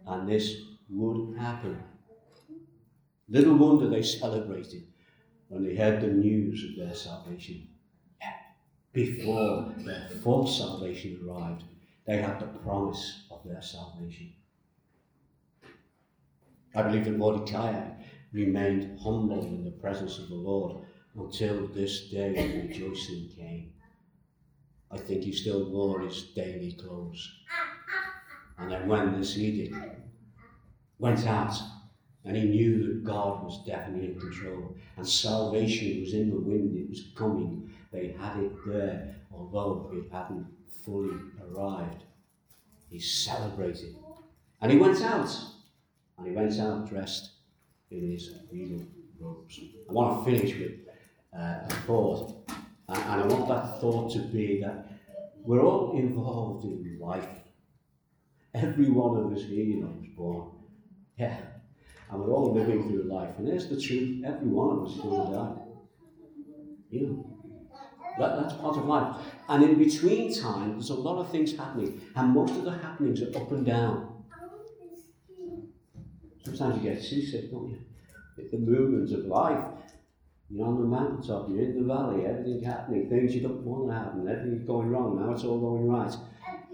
and 0.04 0.28
this 0.28 0.52
would 0.90 1.38
happen. 1.38 1.80
Little 3.28 3.54
wonder 3.54 3.88
they 3.88 4.02
celebrated 4.02 4.82
when 5.52 5.64
they 5.64 5.76
heard 5.76 6.00
the 6.00 6.06
news 6.06 6.64
of 6.64 6.76
their 6.76 6.94
salvation. 6.94 7.68
Before 8.94 9.74
their 9.76 10.08
full 10.22 10.46
salvation 10.46 11.20
arrived, 11.22 11.64
they 12.06 12.22
had 12.22 12.40
the 12.40 12.46
promise 12.46 13.26
of 13.30 13.42
their 13.44 13.60
salvation. 13.60 14.32
I 16.74 16.82
believe 16.82 17.04
that 17.04 17.18
Mordecai 17.18 17.90
remained 18.32 18.98
humble 18.98 19.44
in 19.44 19.62
the 19.62 19.72
presence 19.72 20.18
of 20.18 20.30
the 20.30 20.34
Lord 20.34 20.86
until 21.14 21.66
this 21.66 22.08
day 22.08 22.30
of 22.30 22.70
rejoicing 22.70 23.28
came. 23.36 23.74
I 24.90 24.96
think 24.96 25.22
he 25.22 25.32
still 25.32 25.70
wore 25.70 26.00
his 26.00 26.22
daily 26.34 26.72
clothes. 26.72 27.30
And 28.56 28.70
then 28.70 28.88
when 28.88 29.18
this 29.18 29.36
edict 29.36 29.76
went 30.98 31.26
out, 31.26 31.54
and 32.24 32.36
he 32.36 32.44
knew 32.44 32.86
that 32.86 33.04
God 33.04 33.44
was 33.44 33.64
definitely 33.66 34.12
in 34.12 34.20
control, 34.20 34.76
and 34.96 35.08
salvation 35.08 36.00
was 36.00 36.14
in 36.14 36.30
the 36.30 36.36
wind, 36.36 36.76
it 36.76 36.88
was 36.88 37.04
coming. 37.16 37.72
They 37.92 38.14
had 38.18 38.38
it 38.38 38.52
there, 38.66 39.16
although 39.32 39.90
it 39.92 40.12
hadn't 40.12 40.46
fully 40.84 41.16
arrived. 41.42 42.04
He 42.88 42.98
celebrated. 42.98 43.96
And 44.60 44.70
he 44.70 44.78
went 44.78 45.02
out. 45.02 45.34
And 46.18 46.26
he 46.26 46.32
went 46.32 46.58
out 46.60 46.88
dressed 46.88 47.30
in 47.90 48.10
his 48.10 48.30
regal 48.50 48.82
robes. 49.18 49.58
I 49.88 49.92
want 49.92 50.24
to 50.24 50.30
finish 50.30 50.58
with 50.58 50.72
uh, 51.36 51.60
a 51.64 51.74
thought, 51.86 52.48
and, 52.88 52.98
and 52.98 53.22
I 53.22 53.26
want 53.26 53.48
that 53.48 53.80
thought 53.80 54.12
to 54.12 54.20
be 54.20 54.60
that 54.60 54.86
we're 55.44 55.62
all 55.62 55.98
involved 55.98 56.64
in 56.64 56.98
life. 57.00 57.28
Every 58.54 58.90
one 58.90 59.16
of 59.18 59.32
us 59.32 59.44
here, 59.44 59.64
you 59.64 59.80
know, 59.80 59.94
was 59.98 60.08
born. 60.16 60.50
Yeah. 61.16 61.38
And 62.12 62.20
we're 62.20 62.32
all 62.32 62.52
living 62.52 62.88
through 62.88 63.04
life. 63.04 63.30
And 63.38 63.48
there's 63.48 63.68
the 63.68 63.80
truth. 63.80 64.22
Every 64.24 64.46
one 64.46 64.78
of 64.78 64.84
us 64.84 64.96
is 64.96 65.00
going 65.00 65.26
to 65.26 65.36
die. 65.36 65.54
You 66.90 67.06
know. 67.06 67.28
That, 68.18 68.42
that's 68.42 68.54
part 68.54 68.76
of 68.76 68.84
life. 68.84 69.16
And 69.48 69.64
in 69.64 69.78
between 69.78 70.38
time, 70.38 70.72
there's 70.72 70.90
a 70.90 70.94
lot 70.94 71.18
of 71.18 71.30
things 71.30 71.56
happening. 71.56 72.02
And 72.14 72.34
most 72.34 72.54
of 72.54 72.64
the 72.64 72.72
happenings 72.72 73.22
are 73.22 73.34
up 73.34 73.50
and 73.50 73.64
down. 73.64 74.24
Sometimes 76.44 76.82
you 76.82 76.90
get 76.90 77.02
seasick, 77.02 77.50
don't 77.50 77.70
you? 77.70 77.78
It's 78.36 78.50
The 78.50 78.58
movements 78.58 79.12
of 79.12 79.24
life. 79.24 79.64
You're 80.50 80.66
on 80.66 80.80
the 80.82 80.86
mountaintop, 80.86 81.48
you're 81.48 81.62
in 81.62 81.80
the 81.80 81.94
valley, 81.94 82.26
everything's 82.26 82.66
happening, 82.66 83.08
things 83.08 83.34
you 83.34 83.40
don't 83.40 83.64
want 83.64 83.88
to 83.88 83.94
happen, 83.94 84.28
everything's 84.28 84.66
going 84.66 84.90
wrong, 84.90 85.18
now 85.18 85.32
it's 85.32 85.44
all 85.44 85.58
going 85.58 85.88
right. 85.88 86.14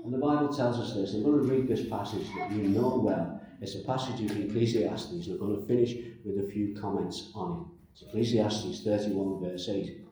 And 0.04 0.12
the 0.12 0.18
Bible 0.18 0.48
tells 0.52 0.80
us 0.80 0.94
this. 0.94 1.14
I'm 1.14 1.22
going 1.22 1.38
to 1.38 1.44
read 1.44 1.68
this 1.68 1.88
passage 1.88 2.26
that 2.36 2.50
you 2.50 2.62
know 2.62 2.98
well. 3.04 3.37
It's 3.60 3.74
a 3.74 3.80
passage 3.80 4.20
of 4.20 4.36
Ecclesiastes, 4.36 5.10
and 5.10 5.26
I'm 5.32 5.38
going 5.38 5.60
to 5.60 5.66
finish 5.66 5.96
with 6.24 6.38
a 6.44 6.48
few 6.48 6.76
comments 6.80 7.30
on 7.34 7.60
it. 7.60 7.66
It's 7.92 8.02
Ecclesiastes 8.02 8.84
31, 8.84 9.40
verse 9.40 9.68
8. 9.68 10.04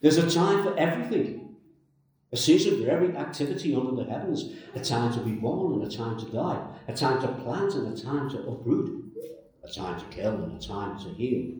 There's 0.00 0.18
a 0.18 0.30
time 0.30 0.62
for 0.62 0.78
everything. 0.78 1.56
A 2.32 2.36
season 2.36 2.82
for 2.82 2.90
every 2.90 3.16
activity 3.16 3.74
under 3.74 3.92
the 3.92 4.08
heavens, 4.08 4.52
a 4.74 4.80
time 4.80 5.12
to 5.14 5.20
be 5.20 5.32
born 5.32 5.74
and 5.74 5.92
a 5.92 5.96
time 5.96 6.18
to 6.18 6.26
die, 6.26 6.60
a 6.86 6.92
time 6.92 7.20
to 7.22 7.28
plant 7.28 7.74
and 7.74 7.96
a 7.96 8.00
time 8.00 8.28
to 8.30 8.38
uproot, 8.48 9.04
a 9.64 9.68
time 9.68 9.98
to 9.98 10.06
kill 10.06 10.42
and 10.42 10.62
a 10.62 10.66
time 10.66 10.98
to 10.98 11.08
heal, 11.14 11.54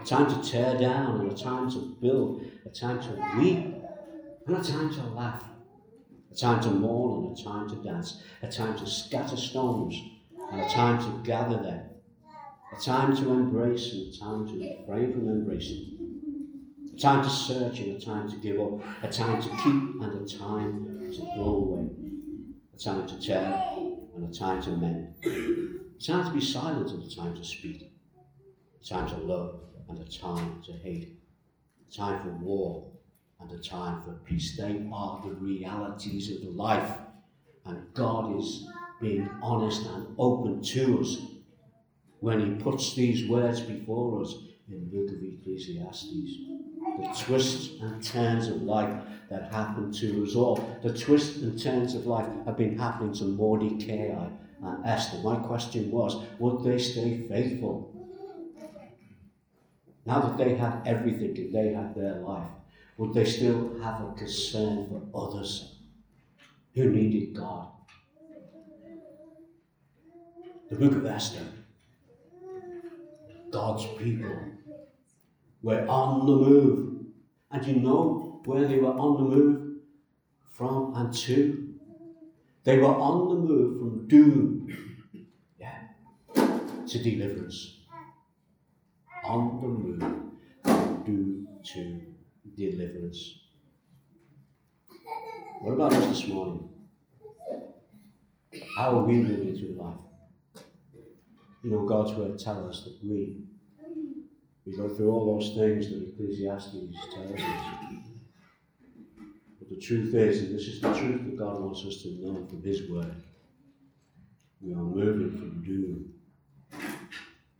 a 0.00 0.04
time 0.04 0.26
to 0.26 0.50
tear 0.50 0.76
down 0.78 1.20
and 1.20 1.32
a 1.32 1.34
time 1.34 1.70
to 1.70 1.96
build, 2.00 2.44
a 2.66 2.70
time 2.70 3.00
to 3.00 3.38
weep 3.38 3.74
and 4.46 4.56
a 4.56 4.62
time 4.62 4.92
to 4.92 5.02
laugh, 5.08 5.44
a 6.34 6.36
time 6.36 6.60
to 6.60 6.70
mourn 6.70 7.26
and 7.26 7.38
a 7.38 7.42
time 7.42 7.68
to 7.68 7.76
dance, 7.76 8.20
a 8.42 8.48
time 8.48 8.76
to 8.76 8.86
scatter 8.86 9.36
stones 9.36 9.94
and 10.50 10.60
a 10.60 10.68
time 10.68 10.98
to 10.98 11.22
gather 11.22 11.62
them, 11.62 11.88
a 12.76 12.80
time 12.80 13.14
to 13.14 13.30
embrace 13.30 13.92
and 13.92 14.12
a 14.12 14.18
time 14.18 14.46
to 14.46 14.54
refrain 14.58 15.12
from 15.12 15.28
embracing, 15.28 15.92
a 16.92 16.96
time 16.96 17.22
to 17.22 17.30
search 17.30 17.78
and 17.80 17.96
a 17.96 18.04
time 18.04 18.28
to 18.28 18.36
give 18.38 18.60
up, 18.60 18.80
a 19.04 19.08
time 19.08 19.40
to 19.40 19.48
keep 19.48 20.02
and 20.02 20.14
a 20.22 20.26
time 20.26 21.08
to 21.12 21.20
throw 21.34 21.54
away, 21.54 21.88
a 22.74 22.78
time 22.78 23.06
to 23.06 23.20
tear 23.20 23.62
and 24.16 24.24
a 24.28 24.36
time 24.36 24.60
to 24.60 24.70
mend, 24.70 25.14
a 25.24 26.02
time 26.04 26.24
to 26.26 26.32
be 26.32 26.40
silent 26.40 26.90
and 26.90 27.04
a 27.04 27.14
time 27.14 27.34
to 27.36 27.44
speak, 27.44 27.92
a 28.80 28.84
time 28.84 29.08
to 29.08 29.16
love 29.18 29.60
and 29.88 30.00
a 30.00 30.04
time 30.04 30.60
to 30.64 30.72
hate, 30.72 31.16
a 31.88 31.92
time 31.96 32.20
for 32.22 32.30
war 32.30 32.93
and 33.48 33.58
a 33.58 33.62
time 33.62 34.02
for 34.02 34.12
peace. 34.24 34.56
They 34.56 34.86
are 34.92 35.22
the 35.24 35.34
realities 35.34 36.30
of 36.30 36.54
life, 36.54 36.90
and 37.64 37.92
God 37.94 38.38
is 38.38 38.66
being 39.00 39.28
honest 39.42 39.86
and 39.86 40.06
open 40.18 40.62
to 40.62 41.00
us 41.00 41.18
when 42.20 42.40
He 42.40 42.62
puts 42.62 42.94
these 42.94 43.28
words 43.28 43.60
before 43.60 44.22
us 44.22 44.34
in 44.68 44.80
the 44.80 44.96
book 44.96 45.10
of 45.10 45.22
Ecclesiastes 45.22 46.54
the 46.98 47.08
twists 47.18 47.80
and 47.80 48.02
turns 48.02 48.48
of 48.48 48.62
life 48.62 49.02
that 49.30 49.52
happen 49.52 49.92
to 49.92 50.24
us 50.24 50.34
all. 50.34 50.78
The 50.82 50.96
twists 50.96 51.42
and 51.42 51.60
turns 51.60 51.94
of 51.94 52.06
life 52.06 52.28
have 52.46 52.56
been 52.56 52.78
happening 52.78 53.12
to 53.14 53.24
Mordecai 53.24 54.28
and 54.62 54.86
Esther. 54.86 55.18
My 55.18 55.36
question 55.36 55.90
was, 55.90 56.22
would 56.38 56.62
they 56.62 56.78
stay 56.78 57.26
faithful? 57.28 57.90
Now 60.06 60.20
that 60.20 60.36
they 60.36 60.54
had 60.54 60.82
everything 60.86 61.50
they 61.52 61.72
had 61.72 61.94
their 61.94 62.16
life, 62.16 62.48
would 62.96 63.12
they 63.12 63.24
still 63.24 63.80
have 63.82 64.00
a 64.00 64.12
concern 64.16 64.86
for 64.88 65.26
others 65.26 65.76
who 66.74 66.90
needed 66.90 67.34
God? 67.34 67.68
The 70.70 70.76
book 70.76 70.92
of 70.92 71.06
Esther, 71.06 71.46
God's 73.50 73.86
people 73.98 74.36
were 75.62 75.86
on 75.88 76.26
the 76.26 76.32
move. 76.32 76.90
And 77.50 77.66
you 77.66 77.76
know 77.76 78.42
where 78.44 78.66
they 78.66 78.78
were 78.78 78.92
on 78.92 79.22
the 79.22 79.36
move 79.36 79.76
from 80.52 80.94
and 80.96 81.14
to? 81.14 81.74
They 82.64 82.78
were 82.78 82.86
on 82.86 83.28
the 83.28 83.34
move 83.34 83.78
from 83.78 84.08
doom 84.08 84.98
yeah, 85.58 85.78
to 86.34 87.02
deliverance. 87.02 87.78
On 89.24 89.60
the 89.60 89.68
move 89.68 90.00
from 90.62 91.04
doom 91.04 91.48
to 91.64 92.13
deliverance. 92.56 93.40
What 95.60 95.72
about 95.72 95.94
us 95.94 96.06
this 96.06 96.28
morning? 96.28 96.68
How 98.76 98.98
are 98.98 99.04
we 99.04 99.14
moving 99.14 99.56
through 99.56 99.82
life? 99.82 100.64
You 101.62 101.70
know, 101.70 101.86
God's 101.86 102.12
word 102.12 102.38
tells 102.38 102.76
us 102.76 102.84
that 102.84 102.98
we 103.02 103.44
we 104.66 104.76
go 104.76 104.88
through 104.88 105.10
all 105.10 105.38
those 105.38 105.54
things 105.54 105.88
that 105.88 106.08
Ecclesiastes 106.08 107.14
tells 107.14 107.32
us. 107.32 107.40
But 109.58 109.68
the 109.68 109.76
truth 109.76 110.14
is, 110.14 110.42
and 110.42 110.54
this 110.54 110.68
is 110.68 110.80
the 110.80 110.92
truth 110.94 111.24
that 111.24 111.38
God 111.38 111.60
wants 111.60 111.84
us 111.84 112.02
to 112.02 112.08
know 112.20 112.46
from 112.46 112.62
His 112.62 112.88
word, 112.88 113.14
we 114.60 114.72
are 114.72 114.76
moving 114.76 115.30
from 115.30 115.62
doom 115.62 116.14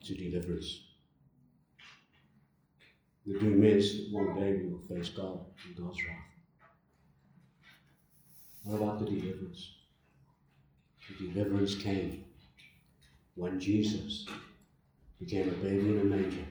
to 0.05 0.15
deliverance. 0.15 0.84
The 3.27 3.39
doom 3.39 3.65
is 3.65 3.97
that 3.97 4.13
one 4.13 4.35
day 4.39 4.53
we 4.53 4.69
will 4.69 4.83
face 4.89 5.09
God 5.09 5.41
and 5.67 5.77
God's 5.77 6.05
wrath. 6.05 6.19
What 8.65 8.83
about 8.83 8.99
the 8.99 9.07
deliverance? 9.07 9.73
The 11.09 11.29
deliverance 11.29 11.75
came 11.75 12.25
when 13.35 13.59
Jesus 13.59 14.27
became 15.19 15.49
a 15.49 15.53
baby 15.53 15.91
in 15.91 16.01
a 16.01 16.05
manger, 16.05 16.45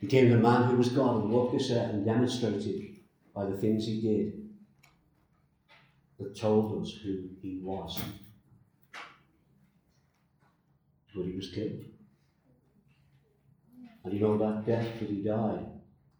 became 0.00 0.30
the 0.30 0.36
man 0.36 0.68
who 0.68 0.76
was 0.76 0.88
God 0.88 1.22
and 1.22 1.30
walked 1.30 1.52
this 1.56 1.70
earth 1.70 1.90
and 1.90 2.04
demonstrated 2.04 2.96
by 3.34 3.44
the 3.44 3.56
things 3.56 3.86
he 3.86 4.00
did 4.00 4.48
that 6.18 6.36
told 6.36 6.82
us 6.82 6.92
who 7.02 7.28
he 7.40 7.60
was. 7.62 8.00
But 11.14 11.26
he 11.26 11.36
was 11.36 11.50
killed. 11.50 11.84
And 14.04 14.12
you 14.12 14.20
know 14.20 14.38
that 14.38 14.66
death 14.66 14.86
that 14.98 15.08
he 15.08 15.22
died 15.22 15.66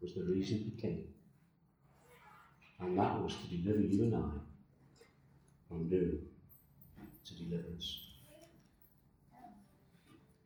was 0.00 0.14
the 0.14 0.24
reason 0.24 0.58
he 0.58 0.80
came. 0.80 1.04
And 2.80 2.98
that 2.98 3.20
was 3.20 3.34
to 3.36 3.56
deliver 3.56 3.80
you 3.80 4.04
and 4.04 4.16
I 4.16 4.30
from 5.68 5.88
doom 5.88 6.18
to 7.24 7.34
deliverance. 7.34 7.98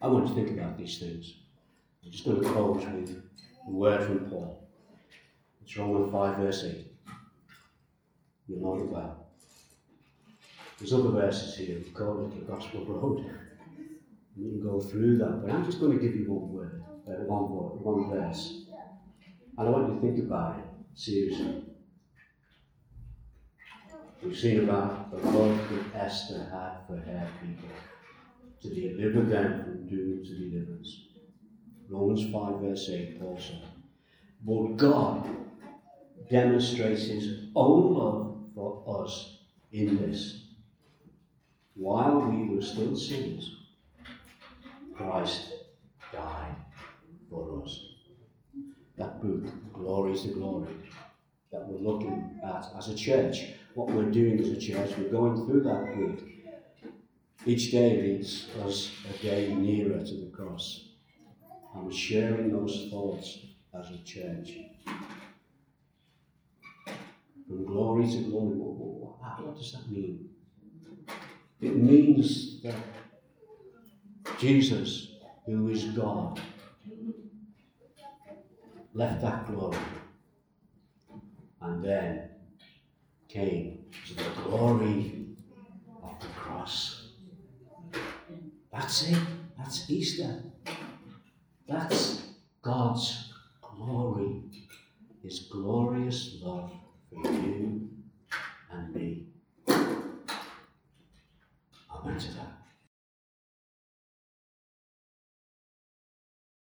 I 0.01 0.09
want 0.09 0.29
to 0.29 0.35
think 0.35 0.51
about 0.51 0.79
these 0.79 0.99
things. 0.99 1.35
I'm 2.05 2.11
just 2.11 2.25
going 2.25 2.43
to 2.43 2.49
close 2.49 2.85
with 2.85 3.23
a 3.67 3.71
word 3.71 4.05
from 4.05 4.31
Paul. 4.31 4.69
It's 5.63 5.77
Romans 5.77 6.13
5, 6.13 6.37
verse 6.37 6.65
8. 6.65 6.87
You'll 8.47 8.61
know 8.61 8.85
well. 8.85 9.27
There's 10.79 10.93
other 10.93 11.09
verses 11.09 11.57
here, 11.57 11.79
we 11.79 11.91
call 11.91 12.27
it 12.27 12.39
the 12.39 12.53
Gospel 12.53 12.85
Road. 12.85 13.25
You 14.37 14.51
can 14.51 14.63
go 14.63 14.79
through 14.79 15.17
that, 15.19 15.43
but 15.43 15.51
I'm 15.51 15.65
just 15.65 15.81
going 15.81 15.99
to 15.99 16.05
give 16.05 16.15
you 16.15 16.31
one 16.31 16.53
word, 16.53 16.85
uh, 17.09 17.13
one 17.25 17.51
word, 17.51 17.81
one 17.81 18.11
verse. 18.11 18.65
And 19.59 19.69
I 19.69 19.71
want 19.71 19.89
you 19.89 19.95
to 19.95 20.01
think 20.01 20.27
about 20.27 20.59
it 20.59 20.65
seriously. 20.95 21.63
We've 24.23 24.37
seen 24.37 24.65
about 24.65 25.11
the 25.11 25.19
love 25.31 25.59
that 25.71 26.05
Esther 26.05 26.49
had 26.51 26.87
for 26.87 26.97
her 26.97 27.29
people 27.41 27.69
to 28.63 28.69
deliver 28.69 29.23
them 29.23 29.65
from 29.65 29.89
doom 29.89 30.25
to 30.25 30.39
deliverance. 30.39 31.07
Romans 31.89 32.33
5, 32.33 32.61
verse 32.61 32.89
8, 32.91 33.23
also. 33.23 33.55
But 34.45 34.77
God 34.77 35.29
demonstrates 36.31 37.05
his 37.05 37.45
own 37.55 37.95
love 37.95 38.37
for 38.55 39.05
us 39.05 39.39
in 39.73 39.97
this. 39.99 40.43
While 41.75 42.21
we 42.21 42.55
were 42.55 42.63
still 42.63 42.97
sinners, 42.97 43.55
Christ 44.95 45.53
died 46.13 46.57
for 47.31 47.63
us. 47.63 47.81
Book, 49.23 49.73
Glory 49.73 50.19
to 50.19 50.29
Glory, 50.29 50.75
that 51.53 51.67
we're 51.67 51.79
looking 51.79 52.41
at 52.45 52.67
as 52.77 52.89
a 52.89 52.95
church, 52.95 53.47
what 53.75 53.91
we're 53.91 54.11
doing 54.11 54.41
as 54.41 54.49
a 54.49 54.61
church, 54.61 54.91
we're 54.99 55.09
going 55.09 55.47
through 55.47 55.63
that 55.63 55.95
book. 55.97 56.29
Each 57.45 57.71
day 57.71 58.03
leads 58.03 58.49
us 58.65 58.91
a 59.09 59.23
day 59.23 59.55
nearer 59.55 60.05
to 60.05 60.15
the 60.15 60.31
cross. 60.33 60.89
And 61.75 61.85
we're 61.85 61.93
sharing 61.93 62.51
those 62.51 62.89
thoughts 62.91 63.39
as 63.79 63.91
a 63.91 63.99
church. 63.99 64.53
From 67.47 67.65
glory 67.65 68.11
to 68.11 68.19
glory, 68.31 68.57
what, 68.57 68.75
what, 68.75 69.17
ah, 69.23 69.37
what 69.43 69.57
does 69.57 69.73
that 69.73 69.91
mean? 69.91 70.29
It 71.61 71.77
means 71.77 72.63
that 72.63 72.75
Jesus, 74.39 75.13
who 75.47 75.69
is 75.69 75.85
God, 75.85 76.41
left 78.97 79.21
that 79.21 79.47
glory 79.47 79.77
and 81.61 81.85
then 81.85 82.31
came 83.29 83.85
to 84.07 84.15
the 84.15 84.31
glory 84.43 85.27
of 86.03 86.19
the 86.19 86.27
cross. 86.29 87.11
That's 88.73 89.11
it. 89.11 89.19
That's 89.59 89.91
Easter. 89.91 90.43
That's 91.69 92.23
God's 92.63 93.35
glory, 93.61 94.45
His 95.23 95.41
glorious 95.41 96.39
love 96.41 96.73
for 97.11 97.31
you 97.31 97.86